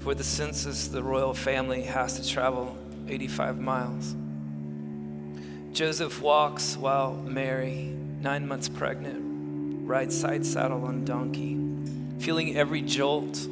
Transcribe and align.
For 0.00 0.14
the 0.14 0.24
census, 0.24 0.88
the 0.88 1.02
royal 1.02 1.34
family 1.34 1.82
has 1.82 2.20
to 2.20 2.26
travel 2.28 2.76
85 3.08 3.58
miles. 3.58 4.14
Joseph 5.72 6.20
walks 6.20 6.76
while 6.76 7.14
Mary, 7.14 7.94
nine 8.20 8.46
months 8.46 8.68
pregnant, 8.68 9.86
rides 9.88 10.18
side 10.18 10.46
saddle 10.46 10.84
on 10.84 11.04
donkey, 11.04 11.58
feeling 12.18 12.56
every 12.56 12.82
jolt, 12.82 13.46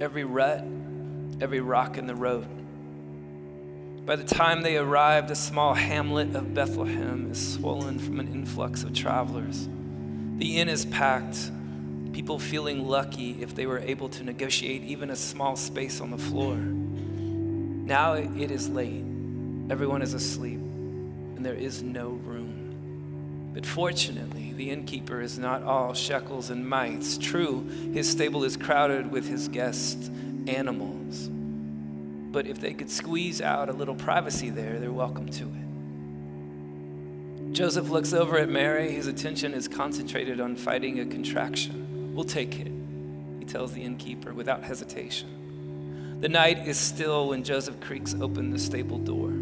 every 0.00 0.24
rut, 0.24 0.64
every 1.40 1.60
rock 1.60 1.98
in 1.98 2.06
the 2.06 2.14
road. 2.14 2.46
By 4.04 4.16
the 4.16 4.24
time 4.24 4.62
they 4.62 4.76
arrive, 4.76 5.28
the 5.28 5.34
small 5.34 5.74
hamlet 5.74 6.36
of 6.36 6.54
Bethlehem 6.54 7.30
is 7.32 7.54
swollen 7.54 7.98
from 7.98 8.20
an 8.20 8.28
influx 8.28 8.84
of 8.84 8.92
travelers. 8.92 9.68
The 10.36 10.58
inn 10.58 10.68
is 10.68 10.84
packed, 10.86 11.50
people 12.16 12.38
feeling 12.38 12.88
lucky 12.88 13.36
if 13.42 13.54
they 13.54 13.66
were 13.66 13.80
able 13.80 14.08
to 14.08 14.24
negotiate 14.24 14.82
even 14.84 15.10
a 15.10 15.16
small 15.16 15.54
space 15.54 16.00
on 16.00 16.10
the 16.10 16.16
floor. 16.16 16.54
Now 16.56 18.14
it 18.14 18.50
is 18.50 18.70
late, 18.70 19.04
everyone 19.68 20.00
is 20.00 20.14
asleep, 20.14 20.56
and 20.56 21.44
there 21.44 21.52
is 21.52 21.82
no 21.82 22.08
room. 22.08 23.50
But 23.52 23.66
fortunately, 23.66 24.54
the 24.54 24.70
innkeeper 24.70 25.20
is 25.20 25.38
not 25.38 25.62
all 25.62 25.92
shekels 25.92 26.48
and 26.48 26.66
mites. 26.66 27.18
True, 27.18 27.68
his 27.92 28.10
stable 28.10 28.44
is 28.44 28.56
crowded 28.56 29.10
with 29.10 29.28
his 29.28 29.48
guests' 29.48 30.08
animals. 30.46 31.28
But 32.32 32.46
if 32.46 32.58
they 32.62 32.72
could 32.72 32.90
squeeze 32.90 33.42
out 33.42 33.68
a 33.68 33.74
little 33.74 33.94
privacy 33.94 34.48
there, 34.48 34.80
they're 34.80 34.90
welcome 34.90 35.28
to 35.32 35.44
it. 35.44 35.50
Joseph 37.52 37.90
looks 37.90 38.14
over 38.14 38.38
at 38.38 38.48
Mary. 38.48 38.90
His 38.90 39.06
attention 39.06 39.52
is 39.52 39.68
concentrated 39.68 40.40
on 40.40 40.56
fighting 40.56 41.00
a 41.00 41.04
contraction. 41.04 41.85
We'll 42.16 42.24
take 42.24 42.58
it, 42.58 42.72
he 43.38 43.44
tells 43.44 43.74
the 43.74 43.82
innkeeper 43.82 44.32
without 44.32 44.62
hesitation. 44.64 46.18
The 46.22 46.30
night 46.30 46.66
is 46.66 46.78
still 46.78 47.28
when 47.28 47.44
Joseph 47.44 47.78
creaks 47.80 48.14
open 48.18 48.50
the 48.50 48.58
stable 48.58 48.96
door. 48.96 49.34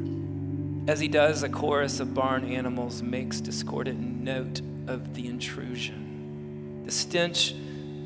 As 0.93 0.99
he 0.99 1.07
does, 1.07 1.45
a 1.45 1.49
chorus 1.49 2.01
of 2.01 2.15
barn 2.15 2.45
animals 2.45 3.01
makes 3.01 3.41
discordant 3.41 4.01
note 4.01 4.61
of 4.89 5.15
the 5.15 5.29
intrusion. 5.29 6.83
The 6.85 6.91
stench 6.91 7.55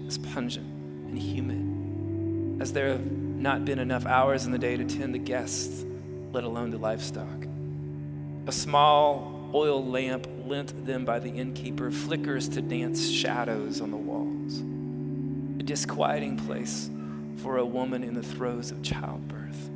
is 0.06 0.18
pungent 0.18 0.66
and 0.66 1.18
humid, 1.18 2.60
as 2.60 2.74
there 2.74 2.88
have 2.88 3.10
not 3.10 3.64
been 3.64 3.78
enough 3.78 4.04
hours 4.04 4.44
in 4.44 4.52
the 4.52 4.58
day 4.58 4.76
to 4.76 4.84
tend 4.84 5.14
the 5.14 5.18
guests, 5.18 5.86
let 6.32 6.44
alone 6.44 6.72
the 6.72 6.78
livestock. 6.78 7.46
A 8.46 8.52
small 8.52 9.50
oil 9.54 9.82
lamp 9.82 10.28
lent 10.44 10.84
them 10.84 11.06
by 11.06 11.20
the 11.20 11.30
innkeeper 11.30 11.90
flickers 11.90 12.50
to 12.50 12.60
dance 12.60 13.08
shadows 13.08 13.80
on 13.80 13.90
the 13.90 13.96
walls. 13.96 14.27
Disquieting 15.68 16.38
place 16.38 16.88
for 17.42 17.58
a 17.58 17.66
woman 17.66 18.02
in 18.02 18.14
the 18.14 18.22
throes 18.22 18.70
of 18.70 18.82
childbirth. 18.82 19.68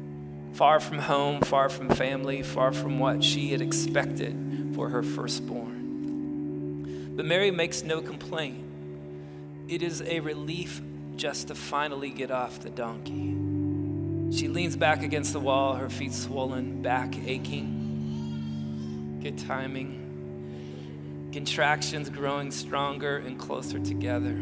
Far 0.55 0.81
from 0.81 0.99
home, 0.99 1.43
far 1.43 1.69
from 1.69 1.91
family, 1.91 2.43
far 2.43 2.73
from 2.73 2.99
what 2.99 3.23
she 3.23 3.51
had 3.51 3.61
expected 3.61 4.73
for 4.75 4.89
her 4.89 5.03
firstborn. 5.03 7.13
But 7.15 7.27
Mary 7.27 7.51
makes 7.51 7.83
no 7.83 8.01
complaint. 8.01 8.65
It 9.69 9.83
is 9.83 10.01
a 10.01 10.21
relief 10.21 10.81
just 11.17 11.49
to 11.49 11.55
finally 11.55 12.09
get 12.09 12.31
off 12.31 12.61
the 12.61 12.71
donkey. 12.71 13.37
She 14.35 14.49
leans 14.49 14.77
back 14.77 15.03
against 15.03 15.35
the 15.35 15.41
wall, 15.41 15.75
her 15.75 15.91
feet 15.91 16.15
swollen, 16.15 16.81
back 16.81 17.15
aching. 17.27 19.19
Good 19.23 19.37
timing. 19.37 21.29
Contractions 21.35 22.09
growing 22.09 22.51
stronger 22.51 23.19
and 23.19 23.39
closer 23.39 23.79
together. 23.79 24.39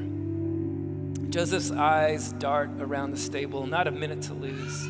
Joseph's 1.30 1.70
eyes 1.70 2.32
dart 2.34 2.70
around 2.80 3.12
the 3.12 3.16
stable, 3.16 3.64
not 3.64 3.86
a 3.86 3.92
minute 3.92 4.22
to 4.22 4.34
lose. 4.34 4.88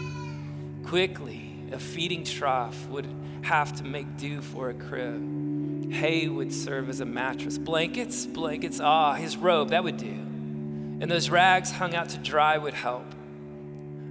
Quickly, 0.86 1.54
a 1.70 1.78
feeding 1.78 2.24
trough 2.24 2.86
would 2.88 3.06
have 3.42 3.74
to 3.74 3.84
make 3.84 4.16
do 4.16 4.40
for 4.40 4.70
a 4.70 4.74
crib. 4.74 5.92
Hay 5.92 6.28
would 6.28 6.50
serve 6.50 6.88
as 6.88 7.00
a 7.00 7.04
mattress. 7.04 7.58
Blankets, 7.58 8.24
blankets, 8.24 8.80
ah, 8.80 9.12
his 9.14 9.36
robe, 9.36 9.68
that 9.68 9.84
would 9.84 9.98
do. 9.98 10.06
And 10.08 11.10
those 11.10 11.28
rags 11.28 11.70
hung 11.70 11.94
out 11.94 12.08
to 12.10 12.18
dry 12.18 12.56
would 12.56 12.74
help 12.74 13.04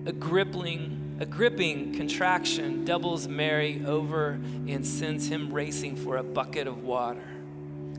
a 0.06 0.12
gripping, 0.12 1.18
a 1.20 1.26
gripping 1.26 1.94
contraction 1.94 2.86
doubles 2.86 3.28
Mary 3.28 3.84
over 3.86 4.40
and 4.68 4.86
sends 4.86 5.28
him 5.28 5.52
racing 5.52 5.96
for 5.96 6.18
a 6.18 6.24
bucket 6.24 6.68
of 6.68 6.84
water. 6.84 7.22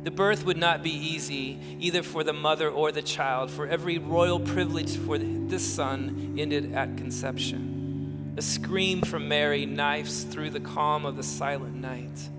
The 0.03 0.11
birth 0.11 0.47
would 0.47 0.57
not 0.57 0.83
be 0.83 0.91
easy, 0.91 1.59
either 1.79 2.03
for 2.03 2.25
the 2.25 2.33
mother 2.33 2.71
or 2.71 2.91
the 2.91 3.03
child, 3.03 3.51
for 3.51 3.67
every 3.67 3.99
royal 3.99 4.41
privilege 4.41 4.97
for 4.97 5.19
this 5.19 5.75
son 5.75 6.37
ended 6.39 6.73
at 6.73 6.97
conception. 6.97 8.33
A 8.39 8.43
scream 8.43 9.03
from 9.03 9.29
Mary 9.29 9.67
knifes 9.67 10.23
through 10.23 10.51
the 10.51 10.61
calm 10.61 11.05
of 11.05 11.17
the 11.17 11.23
silent 11.23 11.75
night. 11.75 12.31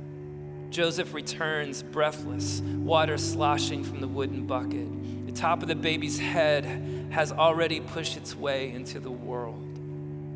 Joseph 0.72 1.14
returns, 1.14 1.84
breathless, 1.84 2.62
water 2.62 3.18
sloshing 3.18 3.84
from 3.84 4.00
the 4.00 4.08
wooden 4.08 4.48
bucket. 4.48 5.26
The 5.28 5.34
top 5.34 5.62
of 5.62 5.68
the 5.68 5.76
baby's 5.76 6.18
head 6.18 6.66
has 7.12 7.32
already 7.32 7.82
pushed 7.82 8.18
its 8.18 8.36
way 8.36 8.72
into 8.72 9.00
the 9.00 9.12
world. 9.12 9.68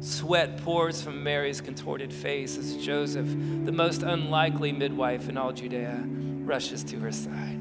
Sweat 0.01 0.57
pours 0.57 1.01
from 1.01 1.23
Mary's 1.23 1.61
contorted 1.61 2.13
face 2.13 2.57
as 2.57 2.77
Joseph, 2.77 3.27
the 3.27 3.71
most 3.71 4.03
unlikely 4.03 4.71
midwife 4.71 5.29
in 5.29 5.37
all 5.37 5.53
Judea, 5.53 6.05
rushes 6.45 6.83
to 6.85 6.99
her 6.99 7.11
side. 7.11 7.59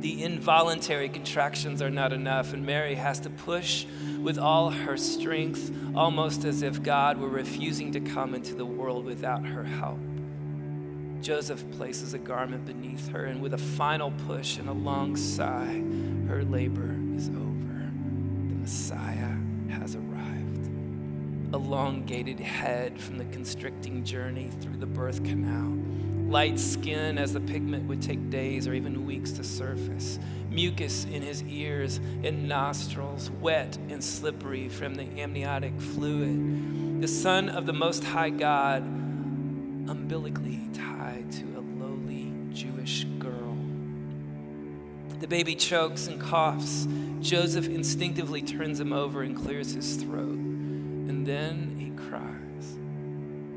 The 0.00 0.22
involuntary 0.22 1.10
contractions 1.10 1.82
are 1.82 1.90
not 1.90 2.12
enough, 2.14 2.54
and 2.54 2.64
Mary 2.64 2.94
has 2.94 3.20
to 3.20 3.30
push 3.30 3.84
with 4.18 4.38
all 4.38 4.70
her 4.70 4.96
strength, 4.96 5.70
almost 5.94 6.44
as 6.44 6.62
if 6.62 6.82
God 6.82 7.18
were 7.18 7.28
refusing 7.28 7.92
to 7.92 8.00
come 8.00 8.34
into 8.34 8.54
the 8.54 8.64
world 8.64 9.04
without 9.04 9.44
her 9.44 9.62
help. 9.62 9.98
Joseph 11.20 11.70
places 11.72 12.14
a 12.14 12.18
garment 12.18 12.64
beneath 12.64 13.08
her, 13.08 13.26
and 13.26 13.42
with 13.42 13.52
a 13.52 13.58
final 13.58 14.10
push 14.26 14.56
and 14.56 14.70
a 14.70 14.72
long 14.72 15.16
sigh, 15.16 15.84
her 16.28 16.44
labor 16.44 16.96
is 17.14 17.28
over. 17.28 17.90
The 18.48 18.54
Messiah 18.54 19.36
has 19.68 19.96
arrived. 19.96 20.70
Elongated 21.52 22.40
head 22.40 22.98
from 22.98 23.18
the 23.18 23.26
constricting 23.26 24.02
journey 24.02 24.50
through 24.60 24.78
the 24.78 24.86
birth 24.86 25.22
canal. 25.24 25.76
Light 26.30 26.60
skin 26.60 27.18
as 27.18 27.32
the 27.32 27.40
pigment 27.40 27.88
would 27.88 28.00
take 28.00 28.30
days 28.30 28.68
or 28.68 28.72
even 28.72 29.04
weeks 29.04 29.32
to 29.32 29.42
surface. 29.42 30.20
Mucus 30.48 31.04
in 31.06 31.22
his 31.22 31.42
ears 31.42 31.96
and 32.22 32.48
nostrils, 32.48 33.30
wet 33.40 33.76
and 33.88 34.02
slippery 34.02 34.68
from 34.68 34.94
the 34.94 35.08
amniotic 35.20 35.72
fluid. 35.80 37.02
The 37.02 37.08
Son 37.08 37.48
of 37.48 37.66
the 37.66 37.72
Most 37.72 38.04
High 38.04 38.30
God, 38.30 38.84
umbilically 38.84 40.68
tied 40.72 41.32
to 41.32 41.44
a 41.58 41.62
lowly 41.82 42.32
Jewish 42.52 43.02
girl. 43.18 43.58
The 45.18 45.26
baby 45.26 45.56
chokes 45.56 46.06
and 46.06 46.20
coughs. 46.20 46.86
Joseph 47.18 47.66
instinctively 47.66 48.40
turns 48.40 48.78
him 48.78 48.92
over 48.92 49.22
and 49.22 49.36
clears 49.36 49.74
his 49.74 49.96
throat. 49.96 50.38
And 50.38 51.26
then 51.26 51.74
he 51.76 51.90
cries. 52.06 52.78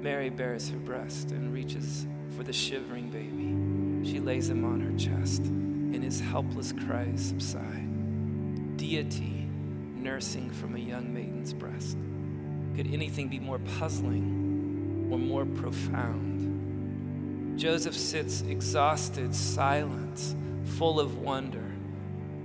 Mary 0.02 0.32
bares 0.32 0.72
her 0.72 0.78
breast 0.78 1.30
and 1.30 1.54
reaches 1.54 2.08
for 2.36 2.44
the 2.44 2.54
shivering 2.54 3.10
baby. 3.10 4.10
She 4.10 4.20
lays 4.20 4.50
him 4.50 4.66
on 4.66 4.82
her 4.82 4.98
chest, 4.98 5.42
and 5.42 6.04
his 6.04 6.20
helpless 6.20 6.72
cries 6.72 7.22
subside. 7.22 8.78
Deity 8.78 9.48
nursing 9.96 10.50
from 10.52 10.76
a 10.76 10.80
young 10.80 11.14
maiden's 11.14 11.54
breast. 11.54 11.98
Could 12.76 12.92
anything 12.92 13.30
be 13.30 13.40
more 13.40 13.60
puzzling 13.80 15.08
or 15.12 15.18
more 15.18 15.46
profound? 15.46 17.58
Joseph 17.58 17.96
sits 17.96 18.42
exhausted, 18.42 19.34
silent, 19.34 20.36
full 20.66 21.00
of 21.00 21.20
wonder. 21.20 21.64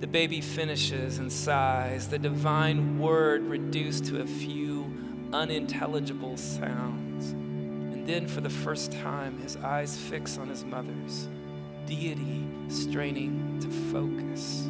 The 0.00 0.06
baby 0.06 0.40
finishes 0.40 1.18
and 1.18 1.32
sighs, 1.32 2.08
the 2.08 2.18
divine 2.18 2.98
word 2.98 3.42
reduced 3.42 4.04
to 4.06 4.20
a 4.20 4.26
few 4.26 4.92
unintelligible 5.32 6.36
sounds. 6.36 7.07
Then, 8.08 8.26
for 8.26 8.40
the 8.40 8.48
first 8.48 8.90
time, 8.90 9.36
his 9.36 9.58
eyes 9.58 9.94
fix 9.94 10.38
on 10.38 10.48
his 10.48 10.64
mother's, 10.64 11.28
deity 11.84 12.48
straining 12.68 13.58
to 13.60 13.68
focus, 13.92 14.66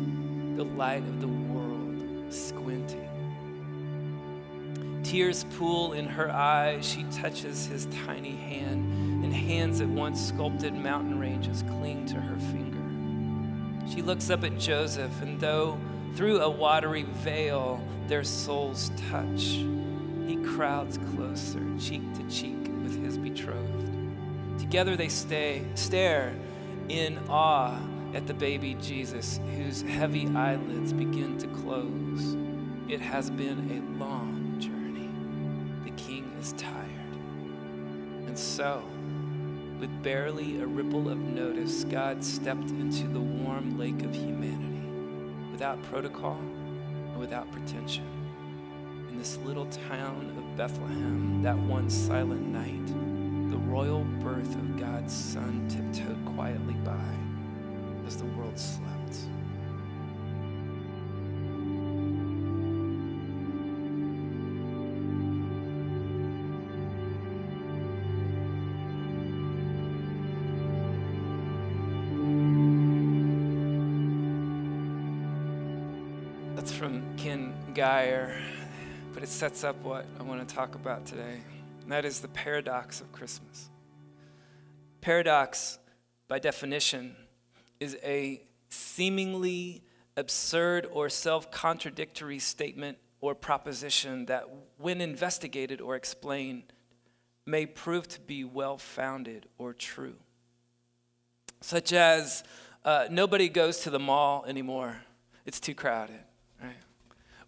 the 0.56 0.64
light 0.64 1.04
of 1.04 1.20
the 1.20 1.28
world 1.28 2.34
squinting. 2.34 3.08
Tears 5.04 5.44
pool 5.56 5.92
in 5.92 6.04
her 6.04 6.32
eyes. 6.32 6.84
She 6.84 7.04
touches 7.12 7.66
his 7.66 7.86
tiny 8.04 8.34
hand, 8.34 9.24
and 9.24 9.32
hands 9.32 9.80
at 9.80 9.88
once 9.88 10.20
sculpted 10.20 10.74
mountain 10.74 11.20
ranges 11.20 11.62
cling 11.78 12.06
to 12.06 12.16
her 12.16 12.40
finger. 12.40 13.86
She 13.88 14.02
looks 14.02 14.30
up 14.30 14.42
at 14.42 14.58
Joseph, 14.58 15.22
and 15.22 15.38
though 15.38 15.78
through 16.14 16.40
a 16.40 16.50
watery 16.50 17.04
veil 17.04 17.80
their 18.08 18.24
souls 18.24 18.90
touch, 19.08 19.60
he 20.26 20.36
crowds 20.44 20.98
closer, 21.14 21.62
cheek 21.78 22.02
to 22.14 22.28
cheek 22.28 22.67
his 23.04 23.18
betrothed. 23.18 23.90
Together 24.58 24.96
they 24.96 25.08
stay, 25.08 25.64
stare 25.74 26.34
in 26.88 27.18
awe 27.28 27.78
at 28.14 28.26
the 28.26 28.34
baby 28.34 28.74
Jesus, 28.80 29.40
whose 29.56 29.82
heavy 29.82 30.26
eyelids 30.28 30.92
begin 30.92 31.38
to 31.38 31.46
close. 31.48 32.36
It 32.88 33.00
has 33.00 33.30
been 33.30 33.70
a 33.70 34.02
long 34.02 34.56
journey. 34.58 35.10
The 35.84 36.02
king 36.02 36.32
is 36.40 36.52
tired. 36.54 36.86
And 38.26 38.38
so, 38.38 38.82
with 39.78 40.02
barely 40.02 40.60
a 40.60 40.66
ripple 40.66 41.08
of 41.08 41.18
notice, 41.18 41.84
God 41.84 42.24
stepped 42.24 42.70
into 42.70 43.06
the 43.08 43.20
warm 43.20 43.78
lake 43.78 44.02
of 44.02 44.14
humanity 44.14 44.88
without 45.52 45.82
protocol 45.84 46.38
and 46.38 47.18
without 47.18 47.50
pretension. 47.52 48.06
In 49.10 49.18
this 49.18 49.36
little 49.38 49.66
town 49.66 50.34
of 50.38 50.47
Bethlehem, 50.58 51.40
that 51.40 51.56
one 51.56 51.88
silent 51.88 52.44
night, 52.48 52.84
the 53.48 53.56
royal 53.70 54.02
birth 54.20 54.56
of 54.56 54.76
God's 54.76 55.14
Son 55.14 55.68
tiptoed 55.68 56.34
quietly 56.34 56.74
by 56.84 56.98
as 58.08 58.16
the 58.16 58.24
world 58.24 58.58
slept. 58.58 58.97
It 79.28 79.32
sets 79.32 79.62
up 79.62 79.76
what 79.82 80.06
I 80.18 80.22
want 80.22 80.48
to 80.48 80.54
talk 80.54 80.74
about 80.74 81.04
today. 81.04 81.40
And 81.82 81.92
that 81.92 82.06
is 82.06 82.20
the 82.20 82.28
paradox 82.28 83.02
of 83.02 83.12
Christmas. 83.12 83.68
Paradox, 85.02 85.78
by 86.28 86.38
definition, 86.38 87.14
is 87.78 87.98
a 88.02 88.40
seemingly 88.70 89.82
absurd 90.16 90.88
or 90.90 91.10
self 91.10 91.50
contradictory 91.50 92.38
statement 92.38 92.96
or 93.20 93.34
proposition 93.34 94.24
that, 94.26 94.44
when 94.78 95.02
investigated 95.02 95.82
or 95.82 95.94
explained, 95.94 96.62
may 97.44 97.66
prove 97.66 98.08
to 98.08 98.20
be 98.22 98.44
well 98.44 98.78
founded 98.78 99.44
or 99.58 99.74
true. 99.74 100.16
Such 101.60 101.92
as, 101.92 102.44
uh, 102.82 103.08
nobody 103.10 103.50
goes 103.50 103.80
to 103.80 103.90
the 103.90 103.98
mall 103.98 104.46
anymore, 104.48 104.96
it's 105.44 105.60
too 105.60 105.74
crowded. 105.74 106.20
right? 106.62 106.72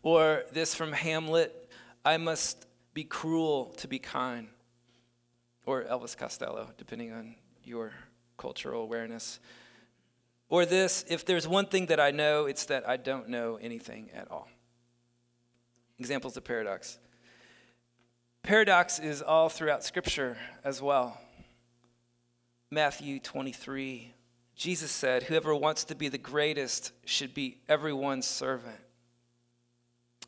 Or 0.03 0.43
this 0.53 0.75
from 0.75 0.93
Hamlet 0.93 1.57
I 2.05 2.17
must 2.17 2.67
be 2.95 3.05
cruel 3.05 3.67
to 3.79 3.89
be 3.89 3.99
kind. 3.99 4.49
Or 5.67 5.85
Elvis 5.85 6.17
Costello, 6.17 6.71
depending 6.79 7.13
on 7.13 7.37
your 7.65 7.93
cultural 8.39 8.83
awareness. 8.83 9.39
Or 10.49 10.67
this 10.67 11.05
if 11.09 11.25
there's 11.25 11.47
one 11.47 11.67
thing 11.67 11.87
that 11.87 12.01
I 12.01 12.11
know, 12.11 12.47
it's 12.47 12.65
that 12.67 12.89
I 12.89 12.97
don't 12.97 13.29
know 13.29 13.59
anything 13.61 14.11
at 14.15 14.31
all. 14.31 14.49
Examples 15.99 16.37
of 16.37 16.45
paradox. 16.45 16.99
Paradox 18.43 18.99
is 18.99 19.21
all 19.21 19.49
throughout 19.49 19.85
Scripture 19.85 20.39
as 20.65 20.81
well. 20.81 21.21
Matthew 22.71 23.21
23, 23.21 24.15
Jesus 24.57 24.91
said, 24.91 25.25
Whoever 25.25 25.55
wants 25.55 25.85
to 25.85 25.95
be 25.95 26.09
the 26.09 26.19
greatest 26.19 26.93
should 27.05 27.35
be 27.35 27.59
everyone's 27.69 28.27
servant. 28.27 28.79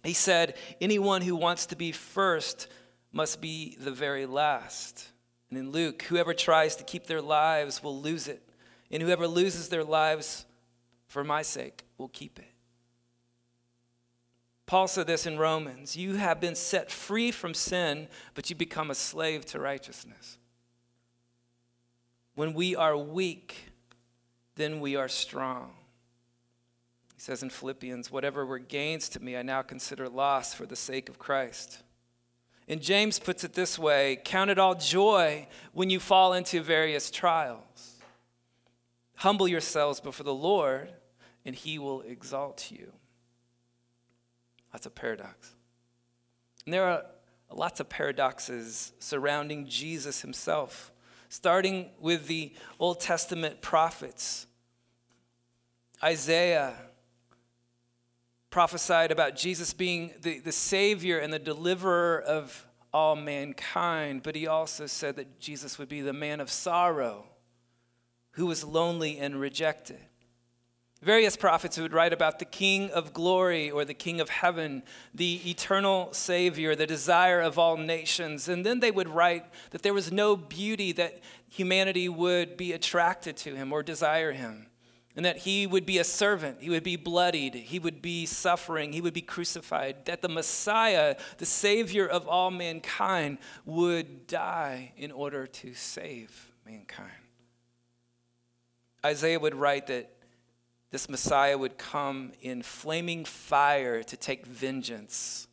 He 0.03 0.15
said, 0.15 0.57
Anyone 0.81 1.23
who 1.23 1.37
wants 1.37 1.67
to 1.67 1.77
be 1.77 1.93
first 1.93 2.69
must 3.13 3.41
be 3.41 3.77
the 3.79 3.93
very 3.93 4.27
last. 4.27 5.09
And 5.51 5.59
in 5.59 5.71
Luke, 5.71 6.03
whoever 6.03 6.35
tries 6.35 6.77
to 6.77 6.85
keep 6.85 7.07
their 7.07 7.23
lives 7.23 7.83
will 7.83 8.01
lose 8.01 8.27
it, 8.27 8.43
and 8.91 9.03
whoever 9.03 9.27
loses 9.27 9.69
their 9.69 9.85
lives 9.85 10.47
for 11.07 11.23
my 11.23 11.43
sake 11.43 11.85
will 11.99 12.09
keep 12.09 12.39
it. 12.39 12.47
Paul 14.67 14.89
said 14.89 15.07
this 15.07 15.27
in 15.27 15.39
Romans 15.39 15.97
You 15.97 16.15
have 16.15 16.41
been 16.41 16.55
set 16.55 16.91
free 16.91 17.31
from 17.31 17.55
sin, 17.55 18.09
but 18.35 18.49
you 18.49 18.57
become 18.57 18.91
a 18.91 18.95
slave 18.95 19.45
to 19.47 19.61
righteousness. 19.61 20.39
When 22.35 22.55
we 22.55 22.75
are 22.75 22.97
weak, 22.97 23.73
then 24.57 24.81
we 24.81 24.97
are 24.97 25.09
strong 25.09 25.75
says 27.23 27.45
in 27.45 27.51
Philippians, 27.51 28.11
Whatever 28.11 28.45
were 28.45 28.59
gains 28.59 29.09
to 29.11 29.23
me, 29.23 29.37
I 29.37 29.43
now 29.43 29.63
consider 29.63 30.09
loss 30.09 30.55
for 30.55 30.67
the 30.67 30.75
sake 30.75 31.09
of 31.09 31.21
Christ. 31.21 31.79
And 32.67 32.83
James 32.83 33.21
puts 33.21 33.45
it 33.45 33.53
this 33.53 33.79
way 33.79 34.19
Count 34.25 34.51
it 34.51 34.59
all 34.59 34.75
joy 34.75 35.47
when 35.73 35.89
you 35.89 36.01
fall 36.01 36.33
into 36.33 36.61
various 36.61 37.13
trials. 37.13 38.01
Humble 39.15 39.47
yourselves 39.47 40.01
before 40.01 40.25
the 40.25 40.35
Lord, 40.35 40.93
and 41.45 41.55
he 41.55 41.79
will 41.79 42.01
exalt 42.03 42.73
you. 42.73 42.91
That's 44.73 44.87
a 44.87 44.91
paradox. 44.91 45.55
And 46.65 46.75
there 46.75 46.87
are 46.87 47.05
lots 47.53 47.79
of 47.79 47.89
paradoxes 47.89 48.91
surrounding 48.99 49.69
Jesus 49.69 50.23
himself, 50.23 50.91
starting 51.29 51.91
with 52.01 52.27
the 52.27 52.53
Old 52.81 52.99
Testament 52.99 53.61
prophets. 53.61 54.49
Isaiah 56.03 56.75
prophesied 58.53 59.11
about 59.11 59.35
Jesus 59.35 59.73
being 59.73 60.13
the, 60.21 60.39
the 60.39 60.53
Savior 60.53 61.19
and 61.19 61.33
the 61.33 61.39
deliverer 61.39 62.21
of 62.21 62.67
all 62.93 63.17
mankind, 63.17 64.23
but 64.23 64.37
he 64.37 64.47
also 64.47 64.87
said 64.87 65.17
that 65.17 65.41
Jesus 65.41 65.79
would 65.79 65.89
be 65.89 66.03
the 66.03 66.13
man 66.13 66.39
of 66.39 66.51
sorrow 66.51 67.25
who 68.33 68.47
was 68.47 68.63
lonely 68.63 69.19
and 69.19 69.41
rejected. 69.41 69.99
Various 71.01 71.37
prophets 71.37 71.79
would 71.79 71.95
write 71.95 72.13
about 72.13 72.39
the 72.39 72.45
King 72.45 72.91
of 72.91 73.13
glory 73.13 73.71
or 73.71 73.85
the 73.85 73.95
King 73.95 74.21
of 74.21 74.29
heaven, 74.29 74.85
the 75.13 75.41
eternal 75.51 76.13
Savior, 76.13 76.77
the 76.77 76.87
desire 76.87 77.41
of 77.41 77.59
all 77.59 77.77
nations. 77.77 78.49
And 78.49 78.65
then 78.65 78.79
they 78.79 78.93
would 78.93 79.09
write 79.09 79.47
that 79.71 79.83
there 79.83 79.95
was 79.95 80.13
no 80.13 80.37
beauty 80.37 80.93
that 80.93 81.21
humanity 81.49 82.09
would 82.09 82.57
be 82.57 82.73
attracted 82.73 83.37
to 83.39 83.57
him 83.57 83.73
or 83.73 83.83
desire 83.83 84.31
him 84.31 84.69
and 85.15 85.25
that 85.25 85.39
he 85.39 85.67
would 85.67 85.85
be 85.85 85.99
a 85.99 86.05
servant, 86.05 86.59
he 86.61 86.71
would 86.71 86.83
be 86.83 86.97
bloodied, 86.97 87.55
he 87.55 87.79
would 87.79 88.01
be 88.01 88.25
suffering, 88.25 88.93
he 88.93 89.01
would 89.01 89.13
be 89.13 89.21
crucified, 89.21 90.07
that 90.07 90.23
the 90.23 90.29
Messiah, 90.29 91.17
the 91.39 91.47
Savior 91.47 92.07
of 92.07 92.27
all 92.27 92.51
mankind, 92.51 93.39
would 93.67 94.27
die 94.27 94.93
in 94.97 95.13
order 95.13 95.47
to 95.47 95.75
save 95.75 96.51
mankind. 96.65 97.11
Isaiah 99.05 99.41
would 99.41 99.55
write 99.55 99.89
that 99.89 100.11
this 100.91 101.09
Messiah 101.09 101.59
would 101.59 101.77
come 101.77 102.33
in 102.41 102.63
flaming 102.63 103.25
fire 103.25 104.03
to 104.03 104.17
take 104.17 104.47
vengeance, 104.47 105.49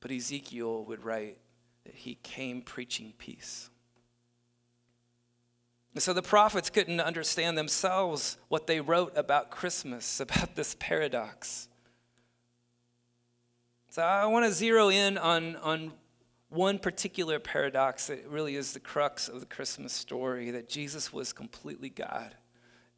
but 0.00 0.10
Ezekiel 0.10 0.84
would 0.84 1.04
write 1.04 1.38
that 1.84 1.94
he 1.94 2.14
came 2.16 2.62
preaching 2.62 3.12
peace. 3.18 3.70
So 5.96 6.12
the 6.12 6.22
prophets 6.22 6.70
couldn't 6.70 7.00
understand 7.00 7.56
themselves 7.56 8.36
what 8.48 8.66
they 8.66 8.80
wrote 8.80 9.12
about 9.16 9.50
Christmas, 9.50 10.20
about 10.20 10.56
this 10.56 10.76
paradox. 10.78 11.68
So 13.90 14.02
I 14.02 14.26
want 14.26 14.44
to 14.44 14.52
zero 14.52 14.88
in 14.88 15.16
on, 15.16 15.54
on 15.56 15.92
one 16.48 16.78
particular 16.78 17.38
paradox 17.38 18.08
that 18.08 18.28
really 18.28 18.56
is 18.56 18.72
the 18.72 18.80
crux 18.80 19.28
of 19.28 19.38
the 19.38 19.46
Christmas 19.46 19.92
story 19.92 20.50
that 20.50 20.68
Jesus 20.68 21.12
was 21.12 21.32
completely 21.32 21.90
God 21.90 22.34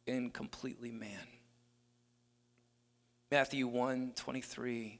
and 0.07 0.33
completely 0.33 0.91
man. 0.91 1.27
Matthew 3.29 3.67
1 3.67 4.13
23 4.15 4.99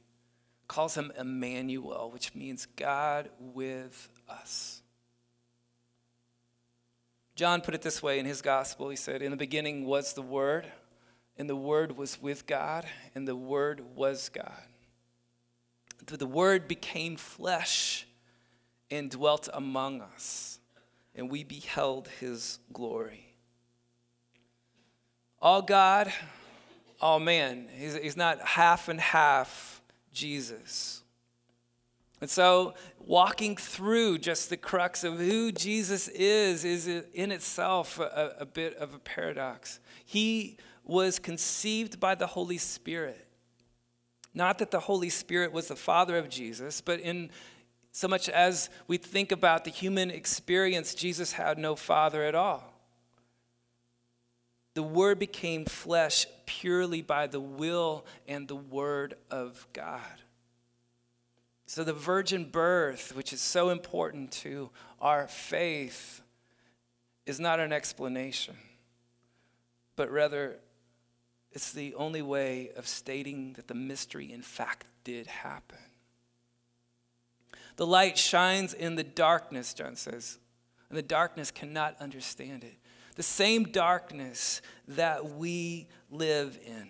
calls 0.68 0.96
him 0.96 1.12
Emmanuel, 1.18 2.12
which 2.12 2.36
means 2.36 2.68
God 2.76 3.30
with 3.40 4.10
us. 4.30 4.82
John 7.38 7.62
put 7.62 7.76
it 7.76 7.84
this 7.84 8.02
way 8.02 8.18
in 8.18 8.26
his 8.26 8.42
gospel. 8.42 8.90
He 8.90 8.96
said, 8.96 9.22
In 9.22 9.30
the 9.30 9.38
beginning 9.38 9.86
was 9.86 10.14
the 10.14 10.24
Word, 10.24 10.66
and 11.38 11.48
the 11.48 11.56
Word 11.56 11.96
was 11.96 12.20
with 12.20 12.48
God, 12.48 12.84
and 13.14 13.28
the 13.28 13.36
Word 13.36 13.84
was 13.96 14.30
God. 14.30 14.64
The 16.08 16.26
Word 16.26 16.68
became 16.68 17.16
flesh 17.16 18.08
and 18.90 19.12
dwelt 19.12 19.50
among 19.54 20.02
us, 20.02 20.58
and 21.14 21.30
we 21.30 21.44
beheld 21.44 22.08
his 22.20 22.58
glory. 22.74 23.36
All 25.40 25.62
God, 25.62 26.12
all 27.00 27.20
man. 27.20 27.68
He's, 27.78 27.96
he's 27.98 28.18
not 28.18 28.42
half 28.42 28.90
and 28.90 29.00
half 29.00 29.84
Jesus. 30.12 31.04
And 32.20 32.30
so, 32.30 32.74
walking 33.00 33.56
through 33.56 34.18
just 34.18 34.50
the 34.50 34.58
crux 34.58 35.04
of 35.04 35.20
who 35.20 35.52
Jesus 35.52 36.08
is, 36.08 36.66
is 36.66 36.88
in 36.88 37.32
itself 37.32 38.00
a, 38.00 38.36
a, 38.40 38.46
bit 38.46 38.76
of 38.78 38.96
a 38.96 39.00
paradox. 39.00 39.80
He 40.04 40.58
was 40.84 41.20
conceived 41.20 42.00
by 42.00 42.16
the 42.16 42.28
Holy 42.28 42.58
Spirit. 42.58 43.28
Not 44.34 44.58
that 44.60 44.72
the 44.72 44.80
Holy 44.80 45.10
Spirit 45.10 45.52
was 45.52 45.68
the 45.68 45.76
Father 45.76 46.18
of 46.18 46.28
Jesus, 46.28 46.82
but 46.82 47.00
in 47.00 47.30
so 47.92 48.08
much 48.08 48.30
as 48.30 48.70
we 48.88 48.98
think 48.98 49.32
about 49.32 49.64
the 49.64 49.72
human 49.72 50.12
experience, 50.12 50.94
Jesus 50.94 51.32
had 51.32 51.58
no 51.58 51.76
Father 51.76 52.24
at 52.24 52.36
all. 52.36 52.74
The 54.76 54.84
Word 54.84 55.18
became 55.18 55.66
flesh 55.66 56.28
purely 56.46 57.02
by 57.02 57.26
the 57.26 57.40
will 57.40 58.06
and 58.28 58.48
the 58.48 58.56
Word 58.56 59.16
of 59.32 59.68
God. 59.74 60.22
So, 61.70 61.84
the 61.84 61.94
virgin 61.94 62.46
birth, 62.46 63.14
which 63.14 63.34
is 63.34 63.42
so 63.42 63.70
important 63.70 64.32
to 64.32 64.70
our 65.02 65.28
faith, 65.28 66.22
is 67.26 67.42
not 67.42 67.60
an 67.60 67.74
explanation, 67.74 68.56
but 69.98 70.10
rather 70.10 70.60
it's 71.52 71.74
the 71.74 71.94
only 71.96 72.22
way 72.22 72.70
of 72.78 72.88
stating 72.88 73.54
that 73.54 73.68
the 73.68 73.74
mystery, 73.74 74.32
in 74.32 74.42
fact, 74.42 74.86
did 75.04 75.28
happen. 75.28 75.78
The 77.76 77.86
light 77.86 78.18
shines 78.18 78.74
in 78.74 78.96
the 78.96 79.04
darkness, 79.04 79.74
John 79.74 79.98
says, 79.98 80.40
and 80.88 80.98
the 80.98 81.04
darkness 81.04 81.52
cannot 81.52 81.98
understand 82.00 82.64
it. 82.64 82.78
The 83.16 83.24
same 83.24 83.66
darkness 83.66 84.62
that 84.88 85.32
we 85.32 85.88
live 86.10 86.58
in. 86.66 86.88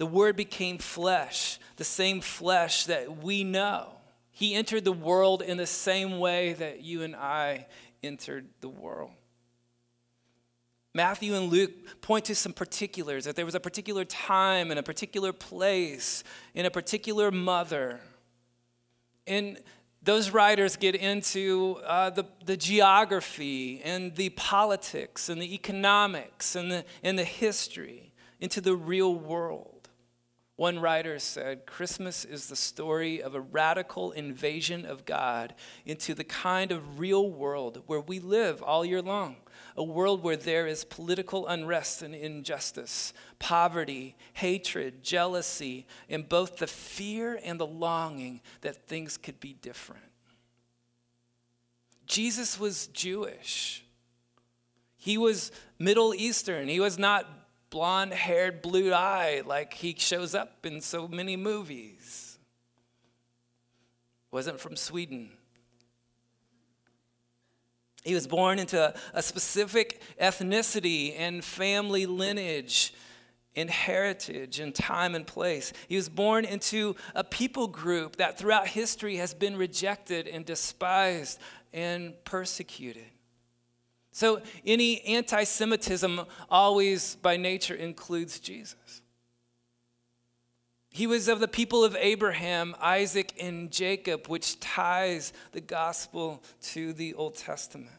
The 0.00 0.06
Word 0.06 0.34
became 0.34 0.78
flesh, 0.78 1.58
the 1.76 1.84
same 1.84 2.22
flesh 2.22 2.84
that 2.84 3.22
we 3.22 3.44
know. 3.44 3.92
He 4.30 4.54
entered 4.54 4.82
the 4.82 4.92
world 4.92 5.42
in 5.42 5.58
the 5.58 5.66
same 5.66 6.18
way 6.18 6.54
that 6.54 6.80
you 6.80 7.02
and 7.02 7.14
I 7.14 7.66
entered 8.02 8.46
the 8.62 8.70
world. 8.70 9.10
Matthew 10.94 11.34
and 11.34 11.50
Luke 11.50 12.00
point 12.00 12.24
to 12.24 12.34
some 12.34 12.54
particulars 12.54 13.26
that 13.26 13.36
there 13.36 13.44
was 13.44 13.54
a 13.54 13.60
particular 13.60 14.06
time 14.06 14.70
and 14.70 14.80
a 14.80 14.82
particular 14.82 15.34
place 15.34 16.24
in 16.54 16.64
a 16.64 16.70
particular 16.70 17.30
mother. 17.30 18.00
And 19.26 19.58
those 20.02 20.30
writers 20.30 20.76
get 20.76 20.94
into 20.94 21.78
uh, 21.84 22.08
the, 22.08 22.24
the 22.46 22.56
geography 22.56 23.82
and 23.84 24.16
the 24.16 24.30
politics 24.30 25.28
and 25.28 25.42
the 25.42 25.52
economics 25.52 26.56
and 26.56 26.72
the, 26.72 26.86
and 27.02 27.18
the 27.18 27.24
history 27.24 28.14
into 28.40 28.62
the 28.62 28.74
real 28.74 29.14
world. 29.14 29.79
One 30.60 30.78
writer 30.78 31.18
said 31.18 31.64
Christmas 31.64 32.26
is 32.26 32.48
the 32.48 32.54
story 32.54 33.22
of 33.22 33.34
a 33.34 33.40
radical 33.40 34.10
invasion 34.10 34.84
of 34.84 35.06
God 35.06 35.54
into 35.86 36.12
the 36.12 36.22
kind 36.22 36.70
of 36.70 37.00
real 37.00 37.30
world 37.30 37.82
where 37.86 38.02
we 38.02 38.18
live 38.18 38.62
all 38.62 38.84
year 38.84 39.00
long. 39.00 39.36
A 39.74 39.82
world 39.82 40.22
where 40.22 40.36
there 40.36 40.66
is 40.66 40.84
political 40.84 41.46
unrest 41.46 42.02
and 42.02 42.14
injustice, 42.14 43.14
poverty, 43.38 44.16
hatred, 44.34 45.02
jealousy, 45.02 45.86
and 46.10 46.28
both 46.28 46.58
the 46.58 46.66
fear 46.66 47.40
and 47.42 47.58
the 47.58 47.66
longing 47.66 48.42
that 48.60 48.86
things 48.86 49.16
could 49.16 49.40
be 49.40 49.54
different. 49.54 50.04
Jesus 52.06 52.60
was 52.60 52.88
Jewish. 52.88 53.82
He 54.98 55.16
was 55.16 55.52
Middle 55.78 56.12
Eastern. 56.12 56.68
He 56.68 56.80
was 56.80 56.98
not 56.98 57.39
blonde 57.70 58.12
haired, 58.12 58.62
blue 58.62 58.92
eyed, 58.92 59.46
like 59.46 59.74
he 59.74 59.94
shows 59.96 60.34
up 60.34 60.66
in 60.66 60.80
so 60.80 61.08
many 61.08 61.36
movies. 61.36 62.38
Wasn't 64.30 64.60
from 64.60 64.76
Sweden. 64.76 65.30
He 68.04 68.14
was 68.14 68.26
born 68.26 68.58
into 68.58 68.94
a, 69.14 69.22
specific 69.22 70.02
ethnicity 70.20 71.14
and 71.18 71.44
family 71.44 72.06
lineage 72.06 72.94
and 73.56 73.68
heritage 73.68 74.60
and 74.60 74.74
time 74.74 75.14
and 75.14 75.26
place. 75.26 75.72
He 75.88 75.96
was 75.96 76.08
born 76.08 76.44
into 76.44 76.96
a 77.14 77.24
people 77.24 77.66
group 77.66 78.16
that 78.16 78.38
throughout 78.38 78.68
history 78.68 79.16
has 79.16 79.34
been 79.34 79.56
rejected 79.56 80.26
and 80.28 80.46
despised 80.46 81.38
and 81.72 82.14
persecuted. 82.24 83.04
So, 84.12 84.42
any 84.66 85.00
anti 85.02 85.44
Semitism 85.44 86.20
always, 86.50 87.16
by 87.16 87.36
nature, 87.36 87.74
includes 87.74 88.40
Jesus. 88.40 89.02
He 90.92 91.06
was 91.06 91.28
of 91.28 91.38
the 91.38 91.48
people 91.48 91.84
of 91.84 91.96
Abraham, 91.96 92.74
Isaac, 92.80 93.32
and 93.40 93.70
Jacob, 93.70 94.26
which 94.26 94.58
ties 94.58 95.32
the 95.52 95.60
gospel 95.60 96.42
to 96.62 96.92
the 96.92 97.14
Old 97.14 97.36
Testament. 97.36 97.92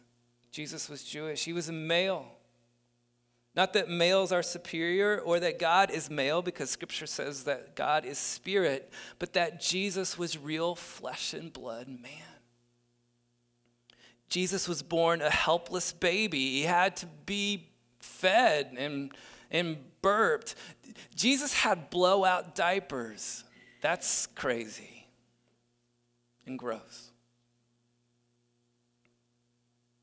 Jesus 0.51 0.89
was 0.89 1.03
Jewish, 1.03 1.45
he 1.45 1.53
was 1.53 1.69
a 1.69 1.73
male. 1.73 2.25
Not 3.53 3.73
that 3.73 3.89
males 3.89 4.31
are 4.31 4.43
superior 4.43 5.19
or 5.19 5.39
that 5.41 5.59
God 5.59 5.91
is 5.91 6.09
male, 6.09 6.41
because 6.41 6.69
scripture 6.69 7.05
says 7.05 7.43
that 7.45 7.75
God 7.75 8.05
is 8.05 8.17
spirit, 8.17 8.91
but 9.19 9.33
that 9.33 9.61
Jesus 9.61 10.17
was 10.17 10.37
real 10.37 10.75
flesh 10.75 11.33
and 11.33 11.51
blood 11.51 11.87
man. 11.87 12.30
Jesus 14.31 14.65
was 14.65 14.81
born 14.81 15.21
a 15.21 15.29
helpless 15.29 15.91
baby. 15.91 16.51
He 16.51 16.61
had 16.61 16.95
to 16.97 17.05
be 17.25 17.67
fed 18.00 18.73
and, 18.77 19.11
and 19.51 19.77
burped. 20.01 20.55
Jesus 21.13 21.53
had 21.53 21.89
blowout 21.89 22.55
diapers. 22.55 23.43
That's 23.81 24.27
crazy 24.27 25.05
and 26.47 26.57
gross. 26.57 27.11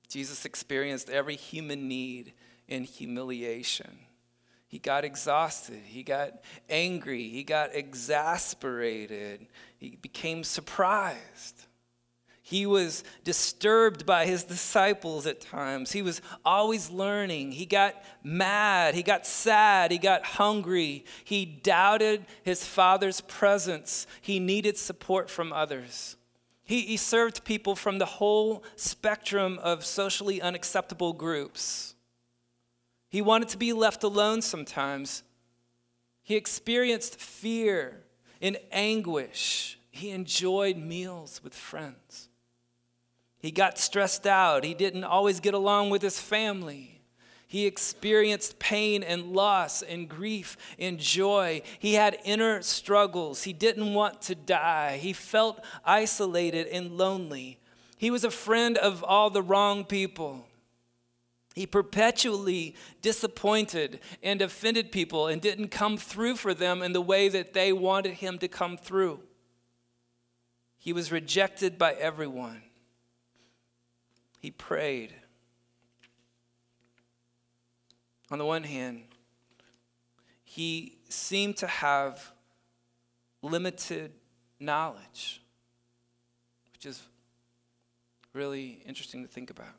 Jesus 0.09 0.45
experienced 0.45 1.09
every 1.09 1.37
human 1.37 1.89
need 1.89 2.35
in 2.67 2.85
humiliation. 2.85 3.99
He 4.67 4.79
got 4.79 5.07
exhausted. 5.07 5.81
He 5.87 6.03
got 6.03 6.43
angry. 6.69 7.31
He 7.31 7.45
got 7.45 7.75
exasperated. 7.75 9.47
He 9.79 9.97
became 9.97 10.45
surprised. 10.45 11.65
He 12.49 12.65
was 12.65 13.05
disturbed 13.25 14.07
by 14.07 14.25
his 14.25 14.43
disciples 14.43 15.27
at 15.27 15.39
times. 15.39 15.93
He 15.93 16.01
was 16.01 16.23
always 16.47 16.89
learning. 16.89 17.53
He 17.53 17.67
got 17.67 18.03
mad. 18.25 18.95
He 18.95 19.03
got 19.03 19.27
sad. 19.27 19.91
He 19.91 19.99
got 19.99 20.25
hungry. 20.25 21.05
He 21.25 21.45
doubted 21.45 22.25
his 22.43 22.65
father's 22.65 23.21
presence. 23.21 24.07
He 24.23 24.41
needed 24.41 24.79
support 24.79 25.29
from 25.29 25.53
others. 25.53 26.17
He, 26.65 26.81
he 26.81 26.97
served 26.97 27.45
people 27.45 27.77
from 27.77 27.99
the 27.99 28.07
whole 28.07 28.65
spectrum 28.77 29.59
of 29.63 29.85
socially 29.85 30.41
unacceptable 30.41 31.13
groups. 31.13 31.97
He 33.11 33.21
wanted 33.21 33.51
to 33.51 33.59
be 33.59 33.75
left 33.75 34.03
alone 34.03 34.41
sometimes. 34.41 35.23
He 36.23 36.35
experienced 36.35 37.21
fear 37.21 38.05
and 38.41 38.57
anguish. 38.73 39.79
He 39.91 40.13
enjoyed 40.13 40.79
meals 40.79 41.43
with 41.45 41.55
friends. 41.55 42.28
He 43.39 43.51
got 43.51 43.79
stressed 43.79 44.27
out. 44.27 44.65
He 44.65 44.75
didn't 44.75 45.05
always 45.05 45.41
get 45.41 45.55
along 45.55 45.91
with 45.91 46.03
his 46.03 46.21
family. 46.21 47.01
He 47.47 47.65
experienced 47.65 48.59
pain 48.59 49.03
and 49.03 49.33
loss 49.33 49.81
and 49.81 50.09
grief 50.09 50.57
and 50.79 50.99
joy. 50.99 51.63
He 51.79 51.95
had 51.95 52.19
inner 52.25 52.61
struggles. 52.61 53.45
He 53.45 53.55
didn't 53.55 53.95
want 53.95 54.21
to 54.23 54.35
die. 54.35 54.99
He 54.99 55.15
felt 55.15 55.65
isolated 55.85 56.67
and 56.67 56.99
lonely. 56.99 57.59
He 57.97 58.11
was 58.11 58.23
a 58.23 58.31
friend 58.31 58.77
of 58.77 59.03
all 59.03 59.31
the 59.31 59.43
wrong 59.43 59.85
people. 59.85 60.45
He 61.55 61.67
perpetually 61.67 62.77
disappointed 63.03 64.01
and 64.23 64.43
offended 64.43 64.93
people 64.93 65.27
and 65.27 65.41
didn't 65.41 65.69
come 65.69 65.97
through 65.97 66.37
for 66.37 66.55
them 66.55 66.83
in 66.83 66.93
the 66.93 67.01
way 67.01 67.29
that 67.31 67.55
they 67.55 67.73
wanted 67.73 68.15
him 68.15 68.39
to 68.39 68.47
come 68.47 68.77
through. 68.77 69.21
He 70.77 70.93
was 70.93 71.11
rejected 71.11 71.79
by 71.79 71.95
everyone. 71.95 72.63
He 74.39 74.51
prayed. 74.51 75.15
On 78.31 78.39
the 78.39 78.45
one 78.45 78.65
hand, 78.65 79.05
he 80.45 80.99
seemed 81.09 81.57
to 81.59 81.67
have 81.67 82.33
limited 83.43 84.13
knowledge, 84.61 85.43
which 86.73 86.87
is 86.87 87.03
really 88.33 88.83
interesting 88.87 89.23
to 89.23 89.29
think 89.29 89.51
about. 89.51 89.75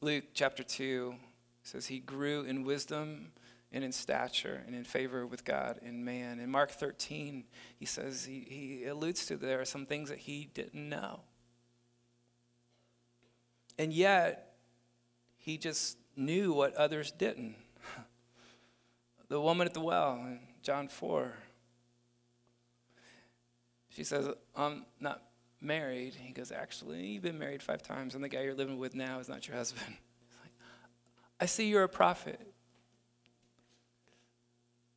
Luke 0.00 0.24
chapter 0.32 0.62
2 0.62 1.14
says 1.62 1.86
he 1.86 1.98
grew 1.98 2.42
in 2.42 2.64
wisdom 2.64 3.32
and 3.72 3.84
in 3.84 3.92
stature 3.92 4.62
and 4.66 4.74
in 4.74 4.84
favor 4.84 5.26
with 5.26 5.44
God 5.44 5.80
and 5.84 6.04
man. 6.04 6.38
In 6.38 6.50
Mark 6.50 6.70
13, 6.70 7.44
he 7.76 7.84
says 7.84 8.24
he, 8.24 8.46
he 8.48 8.84
alludes 8.86 9.26
to 9.26 9.36
there 9.36 9.60
are 9.60 9.64
some 9.64 9.84
things 9.84 10.08
that 10.08 10.18
he 10.18 10.48
didn't 10.54 10.88
know. 10.88 11.20
And 13.78 13.92
yet, 13.92 14.56
he 15.36 15.56
just 15.56 15.96
knew 16.16 16.52
what 16.52 16.74
others 16.74 17.10
didn't. 17.12 17.56
The 19.30 19.38
woman 19.38 19.66
at 19.66 19.74
the 19.74 19.80
well 19.80 20.14
in 20.14 20.40
John 20.62 20.88
4. 20.88 21.34
She 23.90 24.02
says, 24.02 24.26
I'm 24.56 24.86
not 25.00 25.22
married. 25.60 26.14
He 26.14 26.32
goes, 26.32 26.50
Actually, 26.50 27.04
you've 27.04 27.24
been 27.24 27.38
married 27.38 27.62
five 27.62 27.82
times, 27.82 28.14
and 28.14 28.24
the 28.24 28.30
guy 28.30 28.40
you're 28.40 28.54
living 28.54 28.78
with 28.78 28.94
now 28.94 29.18
is 29.18 29.28
not 29.28 29.46
your 29.46 29.54
husband. 29.54 29.96
I 31.40 31.44
see 31.44 31.68
you're 31.68 31.82
a 31.82 31.90
prophet. 31.90 32.40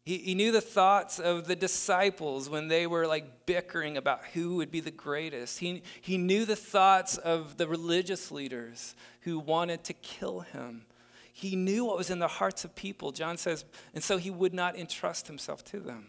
He, 0.03 0.17
he 0.17 0.35
knew 0.35 0.51
the 0.51 0.61
thoughts 0.61 1.19
of 1.19 1.45
the 1.45 1.55
disciples 1.55 2.49
when 2.49 2.67
they 2.67 2.87
were 2.87 3.05
like 3.05 3.45
bickering 3.45 3.97
about 3.97 4.25
who 4.33 4.55
would 4.55 4.71
be 4.71 4.79
the 4.79 4.89
greatest. 4.91 5.59
He, 5.59 5.83
he 6.01 6.17
knew 6.17 6.45
the 6.45 6.55
thoughts 6.55 7.17
of 7.17 7.57
the 7.57 7.67
religious 7.67 8.31
leaders 8.31 8.95
who 9.21 9.37
wanted 9.37 9.83
to 9.85 9.93
kill 9.93 10.39
him. 10.39 10.85
He 11.31 11.55
knew 11.55 11.85
what 11.85 11.97
was 11.97 12.09
in 12.09 12.19
the 12.19 12.27
hearts 12.27 12.65
of 12.65 12.75
people, 12.75 13.11
John 13.11 13.37
says, 13.37 13.63
and 13.93 14.03
so 14.03 14.17
he 14.17 14.31
would 14.31 14.53
not 14.53 14.75
entrust 14.75 15.27
himself 15.27 15.63
to 15.65 15.79
them. 15.79 16.07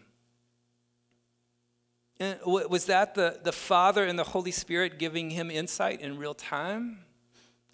And 2.19 2.39
was 2.45 2.85
that 2.85 3.15
the, 3.15 3.39
the 3.43 3.51
Father 3.51 4.05
and 4.05 4.17
the 4.17 4.23
Holy 4.23 4.51
Spirit 4.51 4.99
giving 4.99 5.29
him 5.29 5.49
insight 5.51 6.01
in 6.01 6.17
real 6.17 6.33
time? 6.33 6.99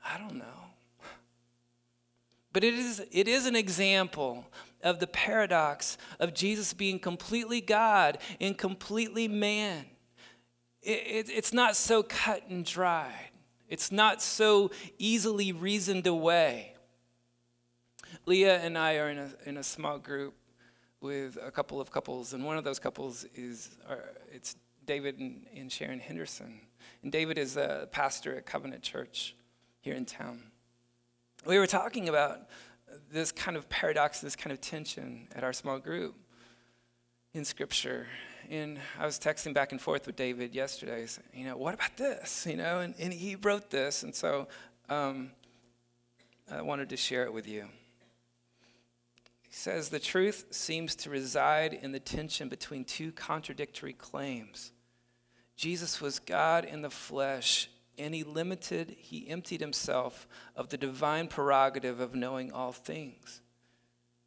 I 0.03 0.17
don't 0.17 0.35
know. 0.35 0.45
But 2.51 2.63
it 2.63 2.73
is, 2.73 3.03
it 3.11 3.27
is 3.27 3.45
an 3.45 3.55
example 3.55 4.45
of 4.83 4.99
the 4.99 5.07
paradox 5.07 5.97
of 6.19 6.33
Jesus 6.33 6.73
being 6.73 6.99
completely 6.99 7.61
God 7.61 8.17
and 8.39 8.57
completely 8.57 9.27
man. 9.27 9.85
It, 10.81 11.27
it, 11.27 11.29
it's 11.29 11.53
not 11.53 11.75
so 11.75 12.03
cut 12.03 12.47
and 12.49 12.65
dried, 12.65 13.31
it's 13.67 13.91
not 13.91 14.21
so 14.21 14.71
easily 14.97 15.51
reasoned 15.51 16.07
away. 16.07 16.73
Leah 18.25 18.59
and 18.59 18.77
I 18.77 18.95
are 18.97 19.09
in 19.09 19.17
a, 19.17 19.29
in 19.45 19.57
a 19.57 19.63
small 19.63 19.97
group 19.97 20.33
with 21.01 21.37
a 21.41 21.51
couple 21.51 21.79
of 21.79 21.91
couples, 21.91 22.33
and 22.33 22.43
one 22.43 22.57
of 22.57 22.63
those 22.63 22.79
couples 22.79 23.25
is 23.35 23.77
it's 24.31 24.55
David 24.85 25.19
and, 25.19 25.45
and 25.55 25.71
Sharon 25.71 25.99
Henderson. 25.99 26.59
And 27.03 27.11
David 27.11 27.37
is 27.37 27.57
a 27.57 27.87
pastor 27.91 28.35
at 28.35 28.45
Covenant 28.45 28.81
Church 28.81 29.35
here 29.81 29.93
in 29.93 30.05
town. 30.05 30.41
We 31.45 31.57
were 31.57 31.67
talking 31.67 32.09
about 32.09 32.41
this 33.11 33.31
kind 33.31 33.57
of 33.57 33.67
paradox, 33.69 34.21
this 34.21 34.35
kind 34.35 34.51
of 34.51 34.61
tension 34.61 35.27
at 35.35 35.43
our 35.43 35.53
small 35.53 35.79
group 35.79 36.15
in 37.33 37.45
Scripture. 37.45 38.07
And 38.49 38.79
I 38.99 39.05
was 39.05 39.19
texting 39.19 39.53
back 39.53 39.71
and 39.71 39.81
forth 39.81 40.07
with 40.07 40.15
David 40.15 40.55
yesterday, 40.55 41.05
saying, 41.05 41.27
you 41.33 41.45
know, 41.45 41.57
what 41.57 41.73
about 41.73 41.97
this? 41.97 42.47
You 42.49 42.57
know, 42.57 42.79
and, 42.79 42.95
and 42.97 43.13
he 43.13 43.35
wrote 43.35 43.69
this, 43.69 44.03
and 44.03 44.15
so 44.15 44.47
um, 44.89 45.31
I 46.51 46.61
wanted 46.61 46.89
to 46.89 46.97
share 46.97 47.23
it 47.23 47.33
with 47.33 47.47
you. 47.47 47.67
He 49.43 49.53
says, 49.53 49.89
the 49.89 49.99
truth 49.99 50.45
seems 50.51 50.95
to 50.97 51.09
reside 51.09 51.73
in 51.73 51.91
the 51.91 51.99
tension 51.99 52.49
between 52.49 52.85
two 52.85 53.11
contradictory 53.11 53.93
claims. 53.93 54.71
Jesus 55.55 55.99
was 55.99 56.19
God 56.19 56.65
in 56.65 56.81
the 56.81 56.89
flesh 56.89 57.69
and 57.99 58.15
he 58.15 58.23
limited, 58.23 58.95
he 58.97 59.27
emptied 59.29 59.59
himself 59.59 60.27
of 60.55 60.69
the 60.69 60.77
divine 60.77 61.27
prerogative 61.27 61.99
of 61.99 62.15
knowing 62.15 62.51
all 62.51 62.71
things. 62.71 63.41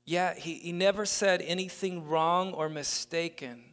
Yet 0.05 0.39
he, 0.39 0.55
he 0.55 0.73
never 0.73 1.07
said 1.07 1.43
anything 1.43 2.07
wrong 2.07 2.53
or 2.53 2.69
mistaken. 2.69 3.65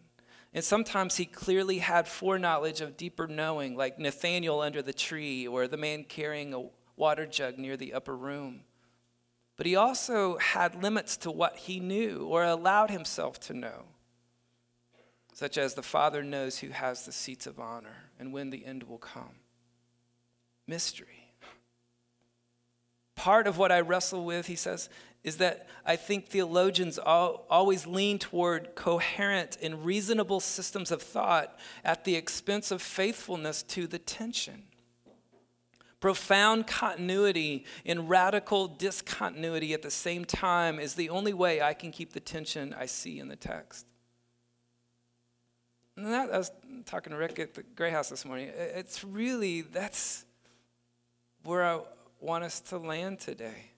And 0.53 0.63
sometimes 0.63 1.17
he 1.17 1.25
clearly 1.25 1.79
had 1.79 2.07
foreknowledge 2.07 2.81
of 2.81 2.97
deeper 2.97 3.27
knowing, 3.27 3.75
like 3.75 3.99
Nathanael 3.99 4.61
under 4.61 4.81
the 4.81 4.93
tree 4.93 5.47
or 5.47 5.67
the 5.67 5.77
man 5.77 6.05
carrying 6.05 6.53
a 6.53 6.69
water 6.95 7.25
jug 7.25 7.57
near 7.57 7.77
the 7.77 7.93
upper 7.93 8.15
room. 8.15 8.61
But 9.57 9.65
he 9.65 9.75
also 9.75 10.37
had 10.37 10.81
limits 10.81 11.17
to 11.17 11.31
what 11.31 11.57
he 11.57 11.79
knew 11.79 12.25
or 12.25 12.43
allowed 12.43 12.89
himself 12.89 13.39
to 13.41 13.53
know, 13.53 13.85
such 15.33 15.57
as 15.57 15.73
the 15.73 15.83
Father 15.83 16.23
knows 16.23 16.59
who 16.59 16.69
has 16.69 17.05
the 17.05 17.11
seats 17.11 17.45
of 17.45 17.59
honor 17.59 18.05
and 18.17 18.31
when 18.31 18.49
the 18.49 18.65
end 18.65 18.83
will 18.83 18.97
come 18.97 19.35
mystery. 20.69 21.33
Part 23.15 23.47
of 23.47 23.57
what 23.57 23.71
I 23.71 23.81
wrestle 23.81 24.23
with, 24.23 24.47
he 24.47 24.55
says, 24.55 24.87
is 25.23 25.37
that 25.37 25.67
I 25.85 25.97
think 25.97 26.27
theologians 26.27 26.97
always 26.97 27.85
lean 27.85 28.19
toward 28.19 28.75
coherent 28.75 29.57
and 29.61 29.83
reasonable 29.83 30.39
systems 30.39 30.91
of 30.91 31.01
thought 31.01 31.59
at 31.83 32.05
the 32.05 32.15
expense 32.15 32.71
of 32.71 32.81
faithfulness 32.81 33.61
to 33.63 33.87
the 33.87 33.99
tension. 33.99 34.63
Profound 35.99 36.65
continuity 36.65 37.65
and 37.85 38.09
radical 38.09 38.69
discontinuity 38.69 39.73
at 39.73 39.81
the 39.81 39.91
same 39.91 40.23
time 40.23 40.79
is 40.79 40.95
the 40.95 41.09
only 41.09 41.33
way 41.33 41.61
I 41.61 41.73
can 41.73 41.91
keep 41.91 42.13
the 42.13 42.21
tension 42.21 42.73
I 42.73 42.85
see 42.85 43.19
in 43.19 43.27
the 43.27 43.35
text. 43.35 43.85
And 45.97 46.05
that, 46.05 46.33
I 46.33 46.37
was 46.37 46.53
talking 46.85 47.11
to 47.11 47.17
Rick 47.17 47.39
at 47.39 47.53
the 47.53 47.63
Gray 47.63 47.91
House 47.91 48.07
this 48.07 48.23
morning. 48.23 48.49
It's 48.55 49.03
really, 49.03 49.59
that's 49.59 50.23
where 51.43 51.63
I 51.63 51.79
want 52.19 52.43
us 52.43 52.59
to 52.61 52.77
land 52.77 53.19
today. 53.19 53.71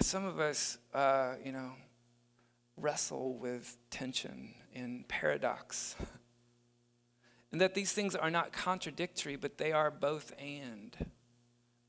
Some 0.00 0.24
of 0.24 0.38
us, 0.38 0.78
uh, 0.92 1.34
you 1.42 1.52
know, 1.52 1.72
wrestle 2.76 3.38
with 3.38 3.76
tension 3.90 4.54
and 4.74 5.08
paradox. 5.08 5.96
and 7.52 7.60
that 7.60 7.74
these 7.74 7.92
things 7.92 8.14
are 8.14 8.30
not 8.30 8.52
contradictory, 8.52 9.36
but 9.36 9.56
they 9.56 9.72
are 9.72 9.90
both 9.90 10.32
and. 10.38 10.94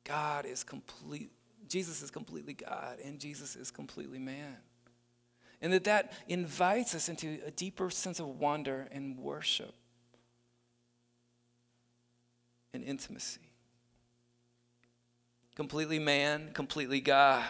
God 0.05 0.45
is 0.45 0.63
complete, 0.63 1.31
Jesus 1.67 2.01
is 2.01 2.09
completely 2.09 2.53
God, 2.53 2.99
and 3.03 3.19
Jesus 3.19 3.57
is 3.57 3.71
completely 3.71 4.19
man. 4.19 4.55
And 5.61 5.73
that 5.73 5.83
that 5.83 6.13
invites 6.29 6.95
us 6.95 7.09
into 7.09 7.39
a 7.45 7.51
deeper 7.51 7.89
sense 7.89 8.19
of 8.19 8.27
wonder 8.27 8.87
and 8.91 9.17
worship 9.17 9.73
and 12.73 12.83
intimacy 12.83 13.46
completely 15.57 15.97
man, 15.97 16.51
completely 16.53 17.01
God. 17.01 17.49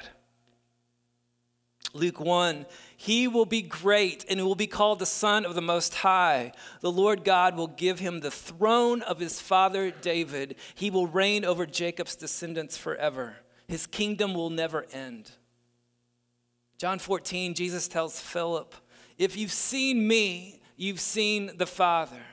Luke 1.94 2.22
1 2.22 2.66
He 2.96 3.28
will 3.28 3.46
be 3.46 3.62
great 3.62 4.24
and 4.30 4.44
will 4.46 4.56
be 4.56 4.66
called 4.66 5.00
the 5.00 5.06
Son 5.06 5.46
of 5.46 5.56
the 5.56 5.62
Most 5.62 5.94
High. 5.94 6.54
The 6.80 6.92
Lord 6.92 7.26
God 7.26 7.58
will 7.58 7.68
give 7.68 8.00
him 8.00 8.22
the 8.22 8.32
throne 8.32 9.02
of 9.02 9.20
his 9.20 9.42
father 9.42 9.92
David. 9.92 10.56
He 10.74 10.90
will 10.90 11.06
reign 11.06 11.44
over 11.44 11.66
Jacob's 11.66 12.16
descendants 12.16 12.78
forever. 12.78 13.36
His 13.68 13.86
kingdom 13.86 14.34
will 14.34 14.52
never 14.52 14.86
end. 14.94 15.32
John 16.78 17.00
14, 17.00 17.56
Jesus 17.56 17.90
tells 17.90 18.22
Philip, 18.22 18.74
If 19.18 19.36
you've 19.36 19.52
seen 19.52 20.08
me, 20.08 20.62
you've 20.78 21.02
seen 21.02 21.58
the 21.58 21.68
Father. 21.68 22.24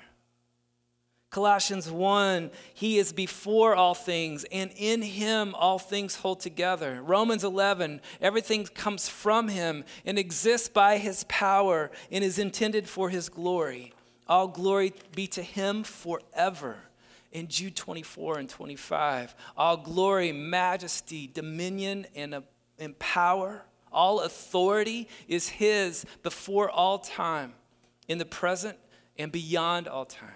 Colossians 1.35 1.91
1, 1.91 2.53
he 2.75 2.97
is 2.97 3.13
before 3.13 3.75
all 3.75 3.97
things, 3.97 4.47
and 4.53 4.71
in 4.77 5.03
him 5.03 5.53
all 5.57 5.81
things 5.81 6.15
hold 6.15 6.39
together. 6.39 7.03
Romans 7.03 7.43
11, 7.43 8.01
everything 8.21 8.65
comes 8.67 9.09
from 9.09 9.49
him 9.49 9.83
and 10.07 10.17
exists 10.17 10.69
by 10.69 10.97
his 10.97 11.25
power 11.25 11.91
and 12.13 12.23
is 12.23 12.39
intended 12.39 12.89
for 12.89 13.09
his 13.09 13.29
glory. 13.29 13.93
All 14.29 14.47
glory 14.47 14.93
be 15.17 15.27
to 15.27 15.43
him 15.43 15.83
forever. 15.83 16.77
In 17.33 17.49
Jude 17.49 17.75
24 17.75 18.39
and 18.39 18.49
25, 18.49 19.35
all 19.57 19.77
glory, 19.77 20.31
majesty, 20.31 21.27
dominion, 21.27 22.07
and, 22.15 22.33
uh, 22.33 22.41
and 22.79 22.97
power, 23.01 23.65
all 23.93 24.21
authority 24.21 25.09
is 25.27 25.49
his 25.49 26.07
before 26.23 26.71
all 26.71 27.01
time, 27.01 27.55
in 28.07 28.19
the 28.19 28.25
present 28.25 28.79
and 29.19 29.33
beyond 29.33 29.89
all 29.89 30.05
time. 30.05 30.31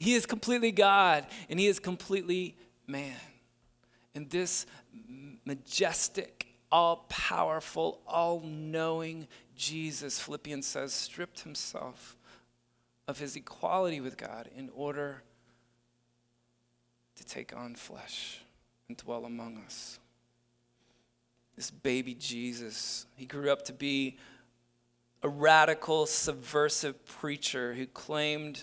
He 0.00 0.14
is 0.14 0.24
completely 0.24 0.72
God 0.72 1.26
and 1.48 1.60
he 1.60 1.66
is 1.66 1.78
completely 1.78 2.56
man. 2.86 3.14
And 4.14 4.28
this 4.28 4.66
majestic, 5.44 6.46
all 6.72 7.04
powerful, 7.08 8.00
all 8.06 8.40
knowing 8.40 9.28
Jesus, 9.54 10.18
Philippians 10.18 10.66
says, 10.66 10.94
stripped 10.94 11.40
himself 11.40 12.16
of 13.06 13.18
his 13.18 13.36
equality 13.36 14.00
with 14.00 14.16
God 14.16 14.48
in 14.56 14.70
order 14.74 15.22
to 17.16 17.24
take 17.24 17.54
on 17.54 17.74
flesh 17.74 18.40
and 18.88 18.96
dwell 18.96 19.26
among 19.26 19.58
us. 19.58 19.98
This 21.56 21.70
baby 21.70 22.14
Jesus, 22.14 23.04
he 23.16 23.26
grew 23.26 23.52
up 23.52 23.66
to 23.66 23.74
be 23.74 24.16
a 25.22 25.28
radical, 25.28 26.06
subversive 26.06 27.04
preacher 27.04 27.74
who 27.74 27.86
claimed 27.86 28.62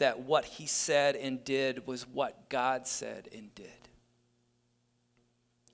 that 0.00 0.20
what 0.20 0.44
he 0.44 0.66
said 0.66 1.16
and 1.16 1.42
did 1.44 1.86
was 1.86 2.06
what 2.06 2.48
God 2.48 2.86
said 2.86 3.28
and 3.32 3.54
did. 3.54 3.68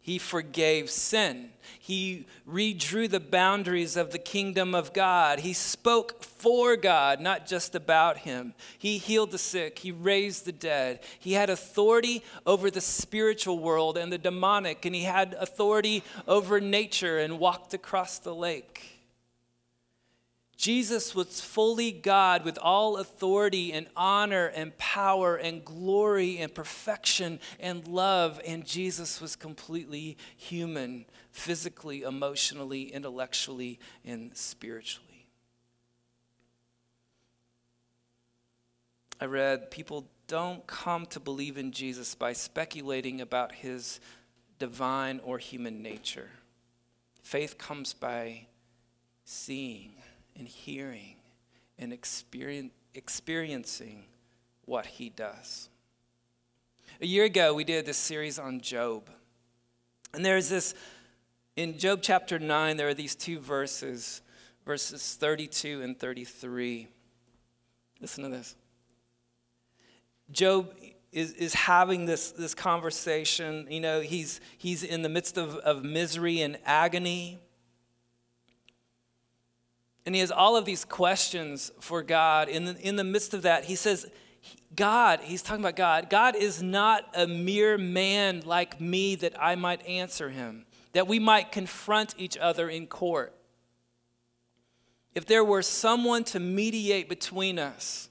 He 0.00 0.18
forgave 0.18 0.88
sin. 0.88 1.50
He 1.80 2.26
redrew 2.48 3.10
the 3.10 3.18
boundaries 3.18 3.96
of 3.96 4.12
the 4.12 4.20
kingdom 4.20 4.72
of 4.72 4.92
God. 4.92 5.40
He 5.40 5.52
spoke 5.52 6.22
for 6.22 6.76
God, 6.76 7.20
not 7.20 7.44
just 7.44 7.74
about 7.74 8.18
him. 8.18 8.54
He 8.78 8.98
healed 8.98 9.32
the 9.32 9.38
sick. 9.38 9.80
He 9.80 9.90
raised 9.90 10.44
the 10.44 10.52
dead. 10.52 11.00
He 11.18 11.32
had 11.32 11.50
authority 11.50 12.22
over 12.46 12.70
the 12.70 12.80
spiritual 12.80 13.58
world 13.58 13.98
and 13.98 14.12
the 14.12 14.18
demonic, 14.18 14.84
and 14.84 14.94
he 14.94 15.02
had 15.02 15.34
authority 15.40 16.04
over 16.28 16.60
nature 16.60 17.18
and 17.18 17.40
walked 17.40 17.74
across 17.74 18.20
the 18.20 18.34
lake. 18.34 18.95
Jesus 20.56 21.14
was 21.14 21.40
fully 21.40 21.92
God 21.92 22.44
with 22.44 22.58
all 22.58 22.96
authority 22.96 23.72
and 23.72 23.88
honor 23.94 24.46
and 24.46 24.76
power 24.78 25.36
and 25.36 25.62
glory 25.62 26.38
and 26.38 26.54
perfection 26.54 27.40
and 27.60 27.86
love, 27.86 28.40
and 28.46 28.64
Jesus 28.64 29.20
was 29.20 29.36
completely 29.36 30.16
human, 30.34 31.04
physically, 31.30 32.02
emotionally, 32.02 32.84
intellectually, 32.84 33.78
and 34.04 34.34
spiritually. 34.34 35.28
I 39.20 39.26
read 39.26 39.70
people 39.70 40.08
don't 40.26 40.66
come 40.66 41.06
to 41.06 41.20
believe 41.20 41.58
in 41.58 41.72
Jesus 41.72 42.14
by 42.14 42.32
speculating 42.32 43.20
about 43.20 43.52
his 43.52 44.00
divine 44.58 45.20
or 45.22 45.38
human 45.38 45.82
nature. 45.82 46.30
Faith 47.22 47.58
comes 47.58 47.92
by 47.92 48.46
seeing 49.24 49.92
and 50.38 50.46
hearing 50.46 51.16
and 51.78 51.92
experience, 51.92 52.72
experiencing 52.94 54.04
what 54.64 54.86
he 54.86 55.08
does. 55.08 55.68
A 57.00 57.06
year 57.06 57.24
ago, 57.24 57.54
we 57.54 57.64
did 57.64 57.86
this 57.86 57.98
series 57.98 58.38
on 58.38 58.60
Job. 58.60 59.10
And 60.14 60.24
there's 60.24 60.48
this, 60.48 60.74
in 61.56 61.78
Job 61.78 62.00
chapter 62.02 62.38
9, 62.38 62.76
there 62.76 62.88
are 62.88 62.94
these 62.94 63.14
two 63.14 63.38
verses, 63.38 64.22
verses 64.64 65.14
32 65.20 65.82
and 65.82 65.98
33. 65.98 66.88
Listen 68.00 68.24
to 68.24 68.30
this. 68.30 68.56
Job 70.30 70.72
is, 71.12 71.32
is 71.32 71.54
having 71.54 72.06
this, 72.06 72.32
this 72.32 72.54
conversation. 72.54 73.66
You 73.70 73.80
know, 73.80 74.00
he's, 74.00 74.40
he's 74.58 74.82
in 74.82 75.02
the 75.02 75.08
midst 75.08 75.38
of, 75.38 75.56
of 75.56 75.84
misery 75.84 76.40
and 76.40 76.58
agony. 76.64 77.40
And 80.06 80.14
he 80.14 80.20
has 80.20 80.30
all 80.30 80.56
of 80.56 80.64
these 80.64 80.84
questions 80.84 81.72
for 81.80 82.02
God. 82.02 82.48
In 82.48 82.64
the, 82.64 82.80
in 82.80 82.94
the 82.94 83.04
midst 83.04 83.34
of 83.34 83.42
that, 83.42 83.64
he 83.64 83.74
says, 83.74 84.06
God, 84.74 85.20
he's 85.22 85.42
talking 85.42 85.64
about 85.64 85.74
God, 85.74 86.08
God 86.08 86.36
is 86.36 86.62
not 86.62 87.04
a 87.14 87.26
mere 87.26 87.76
man 87.76 88.42
like 88.44 88.80
me 88.80 89.16
that 89.16 89.34
I 89.40 89.56
might 89.56 89.84
answer 89.86 90.30
him, 90.30 90.64
that 90.92 91.08
we 91.08 91.18
might 91.18 91.50
confront 91.50 92.14
each 92.18 92.36
other 92.36 92.68
in 92.68 92.86
court. 92.86 93.34
If 95.14 95.26
there 95.26 95.44
were 95.44 95.62
someone 95.62 96.24
to 96.24 96.38
mediate 96.38 97.08
between 97.08 97.58
us, 97.58 98.08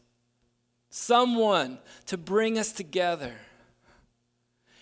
someone 0.89 1.77
to 2.07 2.17
bring 2.17 2.57
us 2.57 2.71
together, 2.71 3.33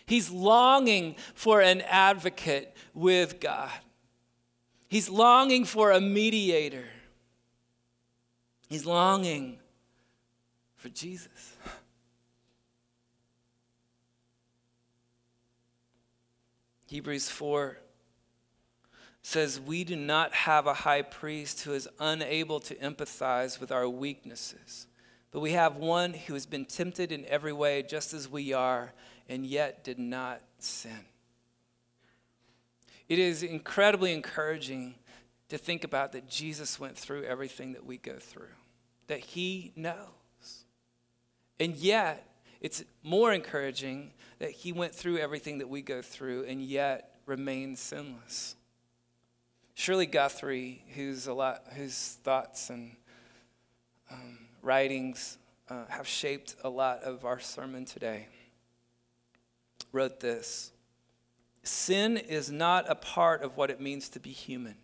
he's 0.06 0.32
longing 0.32 1.15
for 1.36 1.62
an 1.62 1.82
advocate 1.82 2.76
with 2.93 3.39
God. 3.39 3.71
He's 4.88 5.10
longing 5.10 5.65
for 5.65 5.91
a 5.91 5.99
mediator. 5.99 6.86
He's 8.73 8.88
longing 8.88 9.59
for 10.77 10.89
Jesus. 10.89 11.55
Hebrews 16.88 17.29
4 17.29 17.77
says, 19.21 19.59
We 19.59 19.83
do 19.83 19.95
not 19.95 20.33
have 20.33 20.65
a 20.65 20.73
high 20.73 21.03
priest 21.03 21.62
who 21.62 21.73
is 21.73 21.88
unable 21.99 22.59
to 22.62 22.73
empathize 22.77 23.59
with 23.59 23.71
our 23.71 23.88
weaknesses, 23.88 24.88
but 25.29 25.41
we 25.41 25.51
have 25.51 25.75
one 25.75 26.15
who 26.15 26.33
has 26.33 26.47
been 26.47 26.65
tempted 26.65 27.12
in 27.12 27.25
every 27.27 27.53
way, 27.53 27.83
just 27.83 28.12
as 28.12 28.27
we 28.27 28.53
are, 28.53 28.91
and 29.29 29.45
yet 29.45 29.83
did 29.83 29.99
not 29.99 30.41
sin. 30.57 31.05
It 33.07 33.19
is 33.19 33.43
incredibly 33.43 34.13
encouraging 34.13 34.95
to 35.49 35.59
think 35.59 35.83
about 35.83 36.13
that 36.13 36.27
Jesus 36.27 36.79
went 36.79 36.97
through 36.97 37.25
everything 37.25 37.73
that 37.73 37.86
we 37.86 37.97
go 37.99 38.17
through 38.17 38.47
that 39.07 39.19
He 39.19 39.73
knows. 39.75 40.65
And 41.59 41.75
yet, 41.75 42.27
it's 42.61 42.83
more 43.03 43.33
encouraging 43.33 44.11
that 44.39 44.51
He 44.51 44.71
went 44.71 44.93
through 44.95 45.17
everything 45.17 45.59
that 45.59 45.69
we 45.69 45.81
go 45.81 46.01
through 46.01 46.45
and 46.45 46.61
yet 46.61 47.15
remained 47.25 47.77
sinless. 47.77 48.55
Shirley 49.75 50.05
Guthrie, 50.05 50.83
who's 50.95 51.27
a 51.27 51.33
lot, 51.33 51.63
whose 51.75 52.19
thoughts 52.23 52.69
and 52.69 52.95
um, 54.11 54.39
writings 54.61 55.37
uh, 55.69 55.85
have 55.89 56.07
shaped 56.07 56.55
a 56.63 56.69
lot 56.69 57.03
of 57.03 57.25
our 57.25 57.39
sermon 57.39 57.85
today, 57.85 58.27
wrote 59.91 60.19
this 60.19 60.71
Sin 61.63 62.17
is 62.17 62.51
not 62.51 62.89
a 62.89 62.95
part 62.95 63.41
of 63.41 63.57
what 63.57 63.69
it 63.69 63.79
means 63.79 64.09
to 64.09 64.19
be 64.19 64.31
human. 64.31 64.75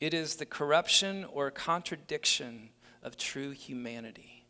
It 0.00 0.12
is 0.12 0.36
the 0.36 0.46
corruption 0.46 1.24
or 1.24 1.50
contradiction 1.50 2.70
of 3.02 3.16
true 3.16 3.50
humanity. 3.50 4.46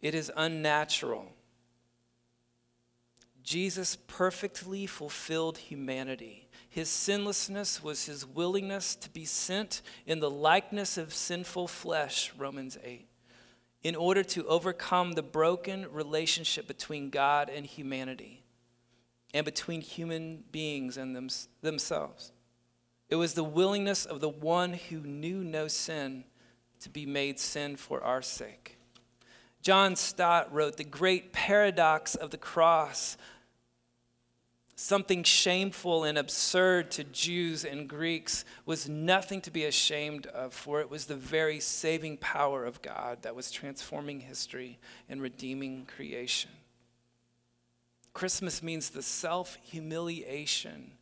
It 0.00 0.14
is 0.14 0.30
unnatural. 0.36 1.32
Jesus 3.42 3.96
perfectly 4.06 4.86
fulfilled 4.86 5.58
humanity. 5.58 6.48
His 6.68 6.90
sinlessness 6.90 7.82
was 7.82 8.04
his 8.04 8.26
willingness 8.26 8.94
to 8.96 9.10
be 9.10 9.24
sent 9.24 9.82
in 10.06 10.20
the 10.20 10.30
likeness 10.30 10.98
of 10.98 11.14
sinful 11.14 11.66
flesh, 11.66 12.32
Romans 12.36 12.76
8, 12.84 13.08
in 13.82 13.96
order 13.96 14.22
to 14.22 14.46
overcome 14.46 15.12
the 15.12 15.22
broken 15.22 15.86
relationship 15.90 16.68
between 16.68 17.10
God 17.10 17.48
and 17.48 17.64
humanity 17.64 18.44
and 19.34 19.44
between 19.44 19.80
human 19.80 20.44
beings 20.52 20.96
and 20.96 21.16
them, 21.16 21.28
themselves. 21.62 22.32
It 23.08 23.16
was 23.16 23.34
the 23.34 23.44
willingness 23.44 24.04
of 24.04 24.20
the 24.20 24.28
one 24.28 24.74
who 24.74 25.00
knew 25.00 25.42
no 25.42 25.66
sin 25.68 26.24
to 26.80 26.90
be 26.90 27.06
made 27.06 27.40
sin 27.40 27.76
for 27.76 28.02
our 28.02 28.22
sake. 28.22 28.76
John 29.62 29.96
Stott 29.96 30.52
wrote 30.52 30.76
The 30.76 30.84
great 30.84 31.32
paradox 31.32 32.14
of 32.14 32.30
the 32.30 32.36
cross, 32.36 33.16
something 34.76 35.24
shameful 35.24 36.04
and 36.04 36.16
absurd 36.16 36.90
to 36.92 37.04
Jews 37.04 37.64
and 37.64 37.88
Greeks, 37.88 38.44
was 38.66 38.88
nothing 38.88 39.40
to 39.42 39.50
be 39.50 39.64
ashamed 39.64 40.26
of, 40.26 40.52
for 40.52 40.80
it 40.80 40.90
was 40.90 41.06
the 41.06 41.16
very 41.16 41.60
saving 41.60 42.18
power 42.18 42.64
of 42.64 42.82
God 42.82 43.22
that 43.22 43.34
was 43.34 43.50
transforming 43.50 44.20
history 44.20 44.78
and 45.08 45.20
redeeming 45.20 45.86
creation. 45.86 46.50
Christmas 48.12 48.62
means 48.62 48.90
the 48.90 49.02
self 49.02 49.58
humiliation 49.62 50.92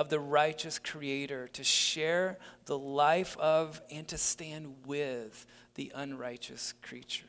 of 0.00 0.08
the 0.08 0.18
righteous 0.18 0.78
Creator 0.78 1.48
to 1.48 1.62
share 1.62 2.38
the 2.64 2.78
life 2.78 3.36
of 3.36 3.82
and 3.90 4.08
to 4.08 4.16
stand 4.16 4.74
with 4.86 5.44
the 5.74 5.92
unrighteous 5.94 6.72
creatures. 6.80 7.28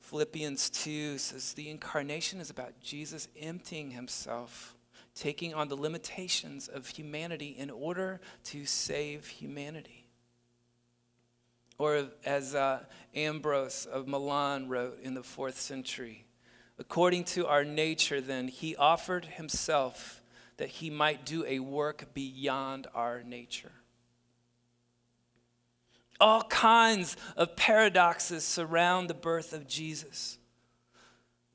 Philippians 0.00 0.70
2 0.70 1.18
says 1.18 1.52
the 1.52 1.68
incarnation 1.68 2.40
is 2.40 2.48
about 2.48 2.80
Jesus 2.80 3.28
emptying 3.38 3.90
himself, 3.90 4.74
taking 5.14 5.52
on 5.52 5.68
the 5.68 5.76
limitations 5.76 6.66
of 6.66 6.86
humanity 6.86 7.54
in 7.58 7.68
order 7.68 8.18
to 8.44 8.64
save 8.64 9.26
humanity. 9.26 10.08
Or 11.76 12.08
as 12.24 12.54
uh, 12.54 12.84
Ambrose 13.14 13.84
of 13.84 14.08
Milan 14.08 14.70
wrote 14.70 15.00
in 15.02 15.12
the 15.12 15.22
fourth 15.22 15.60
century, 15.60 16.23
According 16.78 17.24
to 17.24 17.46
our 17.46 17.64
nature, 17.64 18.20
then, 18.20 18.48
he 18.48 18.74
offered 18.76 19.24
himself 19.24 20.20
that 20.56 20.68
he 20.68 20.90
might 20.90 21.24
do 21.24 21.44
a 21.46 21.60
work 21.60 22.14
beyond 22.14 22.86
our 22.94 23.22
nature. 23.22 23.72
All 26.20 26.42
kinds 26.44 27.16
of 27.36 27.56
paradoxes 27.56 28.44
surround 28.44 29.08
the 29.08 29.14
birth 29.14 29.52
of 29.52 29.66
Jesus. 29.66 30.38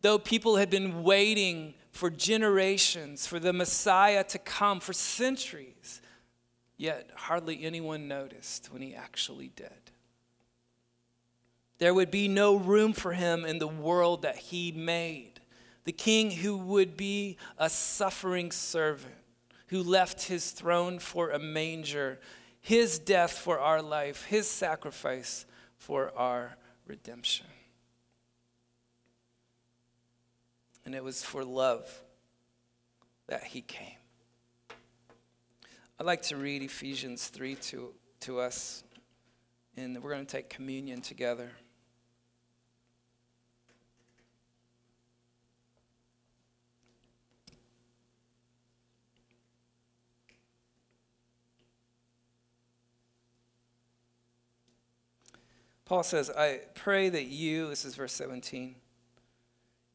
Though 0.02 0.20
people 0.20 0.58
had 0.58 0.70
been 0.70 1.04
waiting 1.04 1.74
for 1.92 2.10
generations 2.10 3.26
for 3.26 3.40
the 3.40 3.54
Messiah 3.54 4.24
to 4.26 4.38
come 4.38 4.80
for 4.80 4.94
centuries, 4.94 6.02
yet 6.78 7.10
hardly 7.16 7.64
anyone 7.64 8.08
noticed 8.08 8.72
when 8.72 8.82
he 8.82 8.96
actually 8.96 9.52
did. 9.56 9.92
There 11.80 11.94
would 11.94 12.12
be 12.12 12.28
no 12.28 12.56
room 12.56 12.94
for 12.94 13.14
him 13.14 13.46
in 13.46 13.58
the 13.58 13.68
world 13.68 14.22
that 14.22 14.36
he 14.36 14.72
made. 14.74 15.40
The 15.86 15.94
king 15.94 16.30
who 16.30 16.58
would 16.58 16.98
be 16.98 17.38
a 17.58 17.70
suffering 17.70 18.52
servant, 18.52 19.16
who 19.68 19.82
left 19.82 20.24
his 20.24 20.52
throne 20.52 21.00
for 21.00 21.32
a 21.32 21.40
manger, 21.40 22.20
his 22.60 23.00
death 23.00 23.32
for 23.32 23.60
our 23.60 23.82
life, 23.82 24.26
his 24.26 24.48
sacrifice 24.48 25.46
for 25.78 26.12
our 26.18 26.58
redemption. 26.86 27.48
And 30.86 30.94
it 30.94 31.04
was 31.04 31.24
for 31.24 31.46
love 31.46 32.02
that 33.28 33.44
he 33.46 33.62
came. 33.62 33.96
I'd 35.98 36.06
like 36.06 36.24
to 36.24 36.36
read 36.36 36.62
Ephesians 36.62 37.28
3 37.28 37.56
to, 37.56 37.94
to 38.22 38.40
us, 38.40 38.84
and 39.78 40.02
we're 40.04 40.14
going 40.14 40.26
to 40.26 40.32
take 40.32 40.50
communion 40.50 41.02
together. 41.02 41.52
Paul 55.90 56.04
says, 56.04 56.30
I 56.30 56.60
pray 56.76 57.10
that 57.10 57.26
you, 57.26 57.68
this 57.68 57.84
is 57.84 57.96
verse 57.96 58.14
17, 58.14 58.76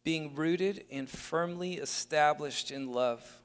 being 0.03 0.35
rooted 0.35 0.87
and 0.91 1.09
firmly 1.09 1.75
established 1.75 2.73
in 2.73 2.93
love, 2.93 3.41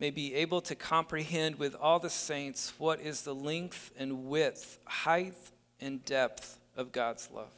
may 0.00 0.08
be 0.08 0.34
able 0.34 0.62
to 0.62 0.74
comprehend 0.74 1.56
with 1.56 1.74
all 1.74 1.98
the 1.98 2.08
saints 2.08 2.72
what 2.78 3.02
is 3.02 3.20
the 3.20 3.34
length 3.34 3.92
and 3.98 4.24
width, 4.24 4.78
height 4.86 5.34
and 5.78 6.02
depth 6.06 6.58
of 6.74 6.90
God's 6.90 7.28
love, 7.30 7.52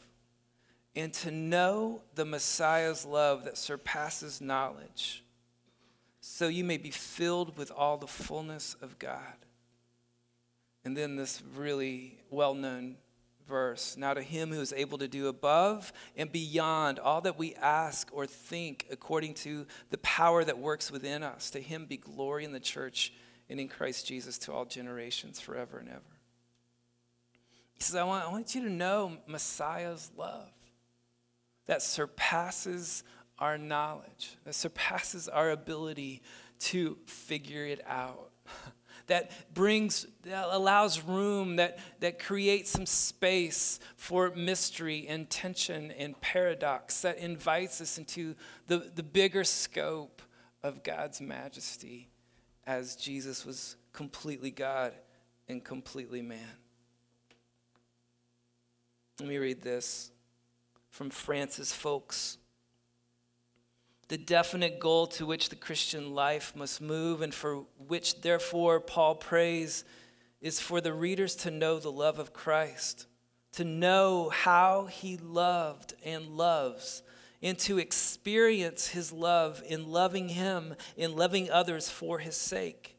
and 0.97 1.15
to 1.15 1.31
know 1.31 2.03
the 2.17 2.25
Messiah's 2.25 3.05
love 3.05 3.45
that 3.45 3.57
surpasses 3.57 4.41
knowledge, 4.41 5.23
so 6.21 6.49
you 6.49 6.65
may 6.65 6.79
be 6.79 6.91
filled 6.91 7.57
with 7.57 7.71
all 7.71 7.97
the 7.97 8.09
fullness 8.09 8.75
of 8.83 8.99
God. 8.99 9.37
And 10.85 10.97
then 10.97 11.15
this 11.15 11.45
really 11.55 12.19
well 12.29 12.55
known 12.55 12.97
verse 13.49 13.97
Now 13.97 14.15
to 14.15 14.23
him 14.23 14.53
who 14.53 14.61
is 14.61 14.73
able 14.77 14.99
to 14.99 15.09
do 15.09 15.29
above 15.29 15.93
and 16.17 16.31
beyond 16.31 16.99
all 16.99 17.21
that 17.23 17.39
we 17.39 17.55
ask 17.55 18.09
or 18.13 18.27
think 18.27 18.87
according 18.91 19.35
to 19.35 19.67
the 19.91 19.99
power 19.99 20.45
that 20.45 20.59
works 20.59 20.93
within 20.93 21.23
us, 21.23 21.51
to 21.51 21.61
him 21.61 21.87
be 21.87 21.97
glory 21.97 22.45
in 22.45 22.53
the 22.53 22.61
church 22.61 23.13
and 23.49 23.59
in 23.59 23.69
Christ 23.69 24.07
Jesus 24.07 24.39
to 24.39 24.53
all 24.53 24.65
generations 24.65 25.41
forever 25.41 25.79
and 25.79 25.89
ever. 25.89 26.03
He 27.73 27.83
says, 27.83 27.97
I 27.97 28.05
want, 28.05 28.27
I 28.27 28.31
want 28.31 28.55
you 28.55 28.63
to 28.63 28.71
know 28.71 29.17
Messiah's 29.27 30.11
love 30.17 30.51
that 31.67 31.83
surpasses 31.83 33.05
our 33.39 33.57
knowledge, 33.57 34.37
that 34.45 34.55
surpasses 34.55 35.29
our 35.29 35.51
ability 35.51 36.23
to 36.59 36.99
figure 37.07 37.65
it 37.65 37.81
out. 37.87 38.31
that 39.09 39.31
brings, 39.53 40.07
that 40.25 40.47
allows 40.51 41.03
room, 41.03 41.57
that, 41.57 41.79
that 42.01 42.19
creates 42.19 42.71
some 42.71 42.87
space 42.87 43.81
for 43.97 44.31
mystery 44.31 45.07
and 45.09 45.29
tension 45.29 45.91
and 45.93 46.19
paradox, 46.21 47.03
that 47.03 47.19
invites 47.19 47.81
us 47.81 47.99
into 47.99 48.35
the, 48.67 48.91
the 48.95 49.03
bigger 49.03 49.45
scope 49.45 50.23
of 50.63 50.83
God's 50.83 51.21
majesty 51.21 52.09
as 52.67 52.97
Jesus 52.97 53.45
was 53.45 53.77
completely 53.93 54.51
God 54.51 54.93
and 55.49 55.65
completely 55.65 56.23
man. 56.23 56.57
Let 59.21 59.29
me 59.29 59.39
read 59.39 59.63
this 59.63 60.13
from 60.91 61.11
Francis 61.11 61.73
Foulkes 61.73 62.39
the 64.09 64.19
definite 64.19 64.81
goal 64.81 65.07
to 65.07 65.27
which 65.27 65.51
the 65.51 65.57
Christian 65.57 66.15
life 66.15 66.55
must 66.57 66.81
move, 66.81 67.21
and 67.21 67.35
for 67.35 67.67
which, 67.77 68.23
therefore, 68.23 68.81
Paul 68.81 69.15
prays, 69.15 69.85
is 70.41 70.61
for 70.61 70.81
the 70.81 70.95
readers 70.95 71.35
to 71.37 71.51
know 71.51 71.79
the 71.79 71.93
love 71.93 72.19
of 72.19 72.33
Christ, 72.33 73.07
to 73.53 73.65
know 73.65 74.31
how 74.31 74.87
he 74.87 75.19
loved 75.19 75.95
and 76.05 76.29
loves, 76.29 77.03
and 77.43 77.59
to 77.59 77.79
experience 77.79 78.89
his 78.89 79.13
love 79.13 79.63
in 79.67 79.91
loving 79.91 80.31
him, 80.31 80.75
in 80.97 81.15
loving 81.15 81.51
others 81.51 81.91
for 81.91 82.19
his 82.19 82.37
sake. 82.37 82.97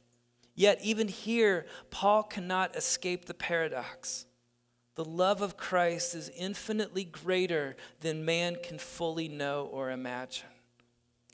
Yet, 0.53 0.79
even 0.83 1.07
here, 1.07 1.65
Paul 1.89 2.23
cannot 2.23 2.75
escape 2.75 3.25
the 3.25 3.33
paradox. 3.33 4.25
The 4.95 5.05
love 5.05 5.41
of 5.41 5.55
Christ 5.55 6.13
is 6.13 6.29
infinitely 6.35 7.05
greater 7.05 7.77
than 8.01 8.25
man 8.25 8.57
can 8.61 8.77
fully 8.77 9.29
know 9.29 9.69
or 9.71 9.91
imagine. 9.91 10.49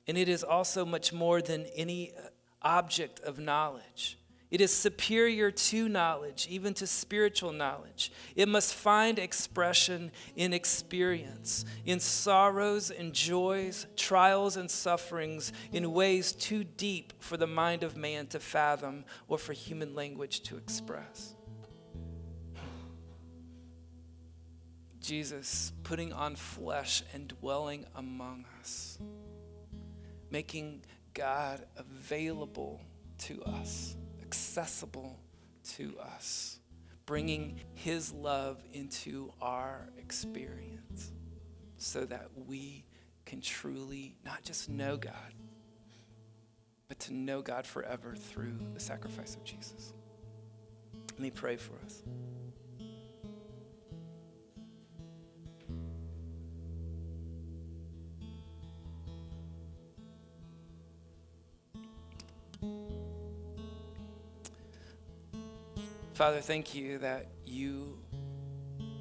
And 0.07 0.17
it 0.17 0.29
is 0.29 0.43
also 0.43 0.85
much 0.85 1.11
more 1.11 1.41
than 1.41 1.65
any 1.75 2.11
uh, 2.11 2.27
object 2.61 3.19
of 3.21 3.39
knowledge. 3.39 4.17
It 4.51 4.61
is 4.61 4.73
superior 4.73 5.51
to 5.51 5.89
knowledge, 5.89 6.47
even 6.49 6.73
to 6.75 6.87
spiritual 6.87 7.51
knowledge. 7.51 8.11
It 8.35 8.47
must 8.47 8.73
find 8.73 9.17
expression 9.17 10.11
in 10.35 10.53
experience, 10.53 11.65
in 11.85 11.99
sorrows 11.99 12.91
and 12.91 13.11
joys, 13.11 13.87
trials 13.97 14.55
and 14.55 14.69
sufferings, 14.69 15.51
in 15.73 15.91
ways 15.91 16.31
too 16.31 16.63
deep 16.63 17.13
for 17.19 17.37
the 17.37 17.47
mind 17.47 17.83
of 17.83 17.97
man 17.97 18.27
to 18.27 18.39
fathom 18.39 19.03
or 19.27 19.37
for 19.37 19.53
human 19.53 19.95
language 19.95 20.41
to 20.43 20.57
express. 20.57 21.35
Jesus 25.01 25.73
putting 25.83 26.13
on 26.13 26.35
flesh 26.35 27.03
and 27.13 27.27
dwelling 27.27 27.85
among 27.95 28.45
us 28.59 28.99
making 30.29 30.83
God 31.13 31.65
available 31.77 32.81
to 33.19 33.41
us, 33.43 33.95
accessible 34.21 35.19
to 35.75 35.95
us, 35.99 36.59
bringing 37.05 37.59
His 37.73 38.11
love 38.11 38.61
into 38.73 39.31
our 39.41 39.89
experience 39.97 41.11
so 41.77 42.05
that 42.05 42.29
we 42.47 42.85
can 43.25 43.41
truly 43.41 44.15
not 44.23 44.43
just 44.43 44.69
know 44.69 44.97
God, 44.97 45.33
but 46.87 46.99
to 47.01 47.13
know 47.13 47.41
God 47.41 47.65
forever 47.65 48.15
through 48.15 48.57
the 48.73 48.79
sacrifice 48.79 49.35
of 49.35 49.43
Jesus. 49.43 49.93
Let 51.11 51.19
me 51.19 51.31
pray 51.31 51.55
for 51.55 51.73
us. 51.85 52.03
Father, 66.15 66.39
thank 66.39 66.73
you 66.73 66.97
that 66.99 67.27
you, 67.45 67.97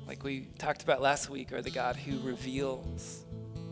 like 0.09 0.25
we 0.25 0.49
talked 0.59 0.83
about 0.83 1.01
last 1.01 1.31
week, 1.31 1.53
are 1.53 1.63
the 1.63 1.71
God 1.71 1.95
who 1.95 2.19
reveals, 2.19 3.25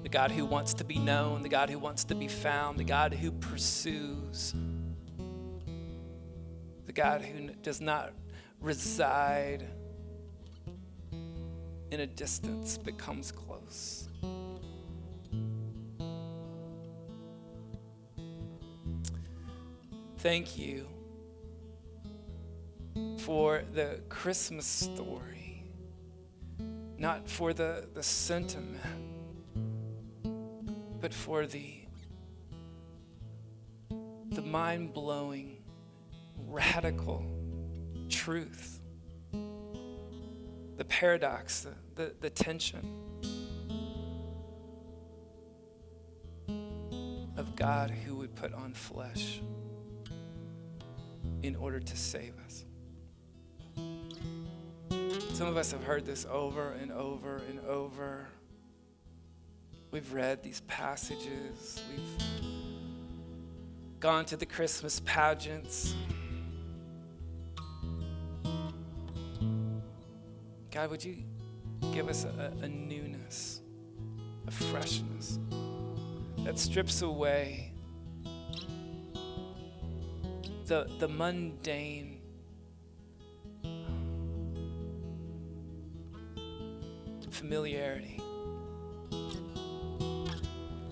the 0.05 0.09
God 0.09 0.31
who 0.31 0.45
wants 0.45 0.75
to 0.75 0.85
be 0.85 0.97
known, 0.97 1.43
the 1.43 1.49
God 1.49 1.69
who 1.69 1.81
wants 1.81 2.05
to 2.05 2.15
be 2.15 2.29
found, 2.29 2.79
the 2.79 2.85
God 2.85 3.13
who 3.13 3.33
pursues, 3.33 4.55
the 6.87 6.93
God 6.93 7.23
who 7.23 7.49
does 7.63 7.81
not 7.81 8.13
reside 8.61 9.67
in 11.91 11.99
a 11.99 12.07
distance 12.07 12.79
but 12.79 12.97
comes 12.97 13.33
close. 13.33 14.09
Thank 20.23 20.57
you 20.57 20.87
for 23.19 23.65
the 23.75 23.99
Christmas 24.09 24.67
story, 24.67 25.65
not 26.97 27.29
for 27.29 27.53
the, 27.53 27.89
the 27.93 28.05
sentiment, 28.05 28.79
but 31.01 31.13
for 31.13 31.47
the, 31.47 31.75
the 34.31 34.43
mind 34.43 34.95
blowing, 34.95 35.57
radical 36.47 37.27
truth, 38.09 38.79
the 39.33 40.85
paradox, 40.85 41.63
the, 41.63 41.75
the, 41.97 42.15
the 42.21 42.31
tension 42.31 42.87
of 47.37 47.57
God 47.57 47.91
who 47.91 48.15
would 48.15 48.37
put 48.37 48.55
on 48.55 48.73
flesh 48.73 49.41
in 51.43 51.57
order 51.57 51.81
to 51.81 51.97
save 51.97 52.35
us. 52.45 52.65
Some 55.33 55.49
of 55.49 55.57
us 55.57 55.73
have 55.73 55.83
heard 55.83 56.05
this 56.05 56.27
over 56.31 56.73
and 56.81 56.93
over 56.93 57.43
and 57.49 57.59
over. 57.67 58.29
We've 59.91 60.13
read 60.13 60.43
these 60.43 60.61
passages, 60.63 61.83
we've 61.91 62.27
gone 64.01 64.25
to 64.27 64.37
the 64.37 64.47
Christmas 64.47 65.01
pageants. 65.05 65.95
God, 70.71 70.91
would 70.91 71.05
you 71.05 71.19
give 71.93 72.09
us 72.09 72.25
a, 72.25 72.53
a 72.63 72.69
newness, 72.69 73.61
a 74.47 74.51
freshness 74.51 75.39
that 76.39 76.59
strips 76.59 77.03
away 77.03 77.72
the, 80.67 80.89
the 80.99 81.09
mundane 81.09 82.21
familiarity 87.31 88.21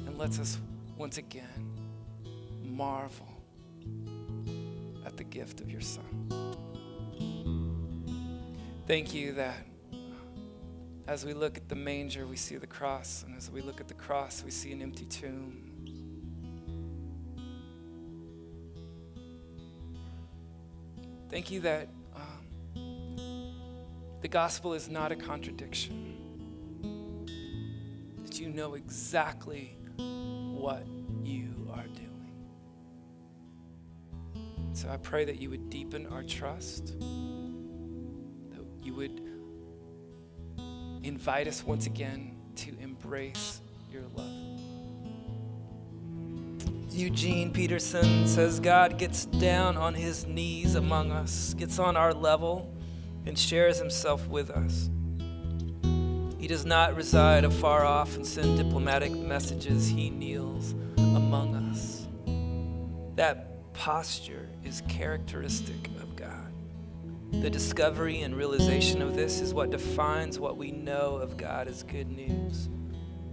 and 0.07 0.19
lets 0.19 0.39
us 0.39 0.59
once 0.97 1.19
again 1.19 1.71
marvel 2.65 3.29
at 5.07 5.17
the 5.17 5.25
gift 5.25 5.61
of 5.61 5.71
your 5.71 5.81
Son. 5.81 6.05
Thank 8.87 9.15
you 9.15 9.33
that 9.35 9.67
as 11.07 11.25
we 11.25 11.33
look 11.33 11.57
at 11.57 11.69
the 11.69 11.75
manger, 11.75 12.27
we 12.27 12.37
see 12.37 12.57
the 12.57 12.67
cross, 12.67 13.25
and 13.27 13.37
as 13.37 13.51
we 13.51 13.63
look 13.63 13.81
at 13.81 13.89
the 13.89 13.95
cross, 13.95 14.43
we 14.45 14.51
see 14.51 14.73
an 14.73 14.83
empty 14.83 15.05
tomb. 15.05 15.70
Thank 21.31 21.51
you 21.53 21.61
that 21.61 21.89
um, 22.17 23.55
the 24.21 24.29
gospel 24.29 24.75
is 24.75 24.89
not 24.89 25.13
a 25.13 25.17
contradiction 25.17 26.11
that 28.25 28.41
you 28.41 28.49
know 28.49 28.75
exactly 28.75 29.77
what 29.97 30.85
you 31.23 31.71
are 31.73 31.87
doing. 31.87 32.33
So 34.73 34.89
I 34.89 34.97
pray 34.97 35.25
that 35.25 35.41
you 35.41 35.51
would 35.51 35.71
deepen 35.71 36.07
our 36.09 36.25
trust, 36.25 36.99
that 36.99 38.65
you 38.83 38.95
would 38.95 39.21
invite 41.05 41.47
us 41.47 41.65
once 41.65 41.87
again 41.87 42.37
to 42.57 42.77
embrace 42.81 43.61
your 43.91 44.03
love. 44.17 44.50
Eugene 47.01 47.51
Peterson 47.51 48.29
says 48.29 48.61
God 48.61 48.99
gets 48.99 49.25
down 49.25 49.79
on 49.79 49.95
his 49.95 50.27
knees 50.27 50.75
among 50.75 51.11
us, 51.11 51.55
gets 51.55 51.79
on 51.79 51.97
our 51.97 52.13
level, 52.13 52.71
and 53.25 53.39
shares 53.39 53.79
himself 53.79 54.29
with 54.29 54.51
us. 54.51 54.91
He 56.39 56.47
does 56.47 56.67
not 56.67 56.95
reside 56.95 57.45
afar 57.45 57.87
off 57.87 58.17
and 58.17 58.27
send 58.27 58.59
diplomatic 58.59 59.13
messages. 59.13 59.89
He 59.89 60.11
kneels 60.11 60.73
among 60.99 61.55
us. 61.71 62.07
That 63.17 63.73
posture 63.73 64.51
is 64.63 64.83
characteristic 64.87 65.87
of 66.03 66.15
God. 66.17 66.53
The 67.33 67.49
discovery 67.49 68.21
and 68.21 68.37
realization 68.37 69.01
of 69.01 69.17
this 69.17 69.41
is 69.41 69.55
what 69.55 69.71
defines 69.71 70.39
what 70.39 70.59
we 70.59 70.71
know 70.71 71.17
of 71.17 71.39
God 71.39 71.67
as 71.67 71.83
good 71.83 72.11
news. 72.11 72.69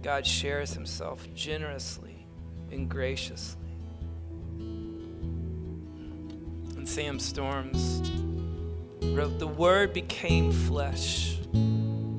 God 0.00 0.26
shares 0.26 0.72
himself 0.72 1.28
generously 1.34 2.26
and 2.70 2.88
graciously. 2.88 3.57
Sam 6.98 7.20
Storms 7.20 8.10
wrote, 9.14 9.38
The 9.38 9.46
Word 9.46 9.92
became 9.92 10.50
flesh, 10.50 11.36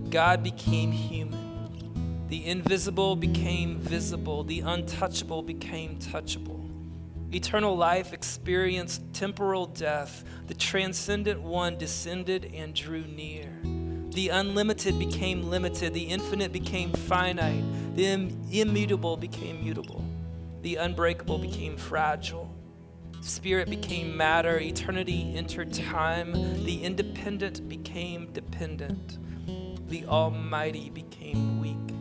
God 0.09 0.41
became 0.41 0.93
human. 0.93 2.25
The 2.29 2.45
invisible 2.45 3.17
became 3.17 3.77
visible, 3.77 4.45
the 4.45 4.61
untouchable 4.61 5.41
became 5.41 5.97
touchable. 5.97 6.69
Eternal 7.35 7.75
life 7.75 8.13
experienced 8.13 9.01
temporal 9.11 9.65
death. 9.65 10.23
The 10.47 10.53
transcendent 10.53 11.41
one 11.41 11.77
descended 11.77 12.49
and 12.55 12.73
drew 12.73 13.03
near. 13.03 13.49
The 14.13 14.29
unlimited 14.29 14.97
became 14.97 15.49
limited. 15.49 15.93
The 15.93 16.03
infinite 16.03 16.53
became 16.53 16.93
finite. 16.93 17.65
The 17.97 18.05
Im- 18.05 18.47
immutable 18.49 19.17
became 19.17 19.61
mutable. 19.61 20.05
The 20.61 20.77
unbreakable 20.77 21.39
became 21.39 21.75
fragile. 21.75 22.55
Spirit 23.21 23.69
became 23.69 24.15
matter. 24.15 24.59
Eternity 24.59 25.33
entered 25.35 25.73
time. 25.73 26.33
The 26.63 26.83
independent 26.83 27.67
became 27.67 28.31
dependent. 28.31 29.17
The 29.89 30.05
almighty 30.05 30.89
became 30.89 31.59
weak. 31.59 31.95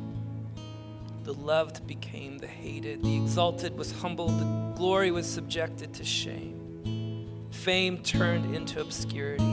The 1.25 1.35
loved 1.35 1.87
became 1.87 2.39
the 2.39 2.47
hated. 2.47 3.03
The 3.03 3.17
exalted 3.17 3.77
was 3.77 3.93
humbled. 3.93 4.39
The 4.39 4.75
glory 4.77 5.11
was 5.11 5.27
subjected 5.27 5.93
to 5.95 6.05
shame. 6.05 7.49
Fame 7.51 7.99
turned 7.99 8.55
into 8.55 8.81
obscurity. 8.81 9.45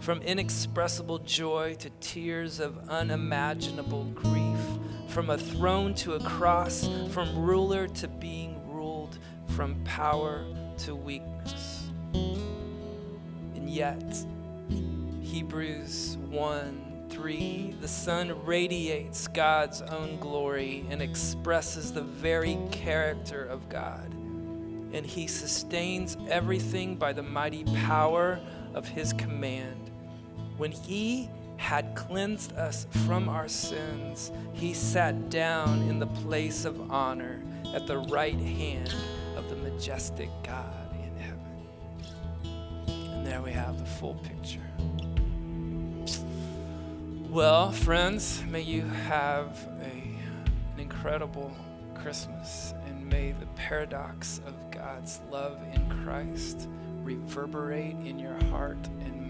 From 0.00 0.20
inexpressible 0.22 1.20
joy 1.20 1.74
to 1.78 1.90
tears 2.00 2.58
of 2.58 2.88
unimaginable 2.88 4.04
grief. 4.06 4.60
From 5.08 5.30
a 5.30 5.38
throne 5.38 5.94
to 5.96 6.14
a 6.14 6.20
cross. 6.20 6.88
From 7.10 7.38
ruler 7.38 7.86
to 7.86 8.08
being 8.08 8.60
ruled. 8.68 9.18
From 9.48 9.82
power 9.84 10.44
to 10.84 10.94
weakness. 10.94 11.90
And 12.14 13.68
yet, 13.68 14.02
Hebrews 15.20 16.16
1 16.30 17.06
3, 17.10 17.74
the 17.80 17.88
Son 17.88 18.44
radiates 18.46 19.28
God's 19.28 19.82
own 19.82 20.18
glory 20.20 20.86
and 20.88 21.02
expresses 21.02 21.92
the 21.92 22.02
very 22.02 22.56
character 22.70 23.44
of 23.44 23.68
God. 23.68 24.10
And 24.92 25.04
he 25.04 25.26
sustains 25.26 26.16
everything 26.28 26.96
by 26.96 27.12
the 27.12 27.22
mighty 27.22 27.64
power 27.84 28.40
of 28.72 28.88
his 28.88 29.12
command. 29.12 29.90
When 30.56 30.72
he 30.72 31.28
had 31.58 31.94
cleansed 31.94 32.54
us 32.54 32.86
from 33.06 33.28
our 33.28 33.48
sins, 33.48 34.32
he 34.54 34.72
sat 34.72 35.28
down 35.28 35.82
in 35.82 35.98
the 35.98 36.06
place 36.06 36.64
of 36.64 36.90
honor 36.90 37.42
at 37.74 37.86
the 37.86 37.98
right 37.98 38.38
hand 38.38 38.94
majestic 39.80 40.28
God 40.42 40.92
in 40.92 41.16
heaven. 41.16 41.56
And 43.12 43.26
there 43.26 43.40
we 43.40 43.50
have 43.50 43.78
the 43.78 43.86
full 43.86 44.12
picture. 44.16 44.60
Well, 47.30 47.72
friends, 47.72 48.42
may 48.46 48.60
you 48.60 48.82
have 48.82 49.66
a, 49.80 49.86
an 49.86 50.78
incredible 50.78 51.56
Christmas 51.94 52.74
and 52.88 53.08
may 53.08 53.32
the 53.32 53.46
paradox 53.56 54.42
of 54.46 54.52
God's 54.70 55.22
love 55.30 55.58
in 55.72 55.88
Christ 56.04 56.68
reverberate 57.02 57.96
in 58.04 58.18
your 58.18 58.38
heart 58.50 58.86
and 59.00 59.29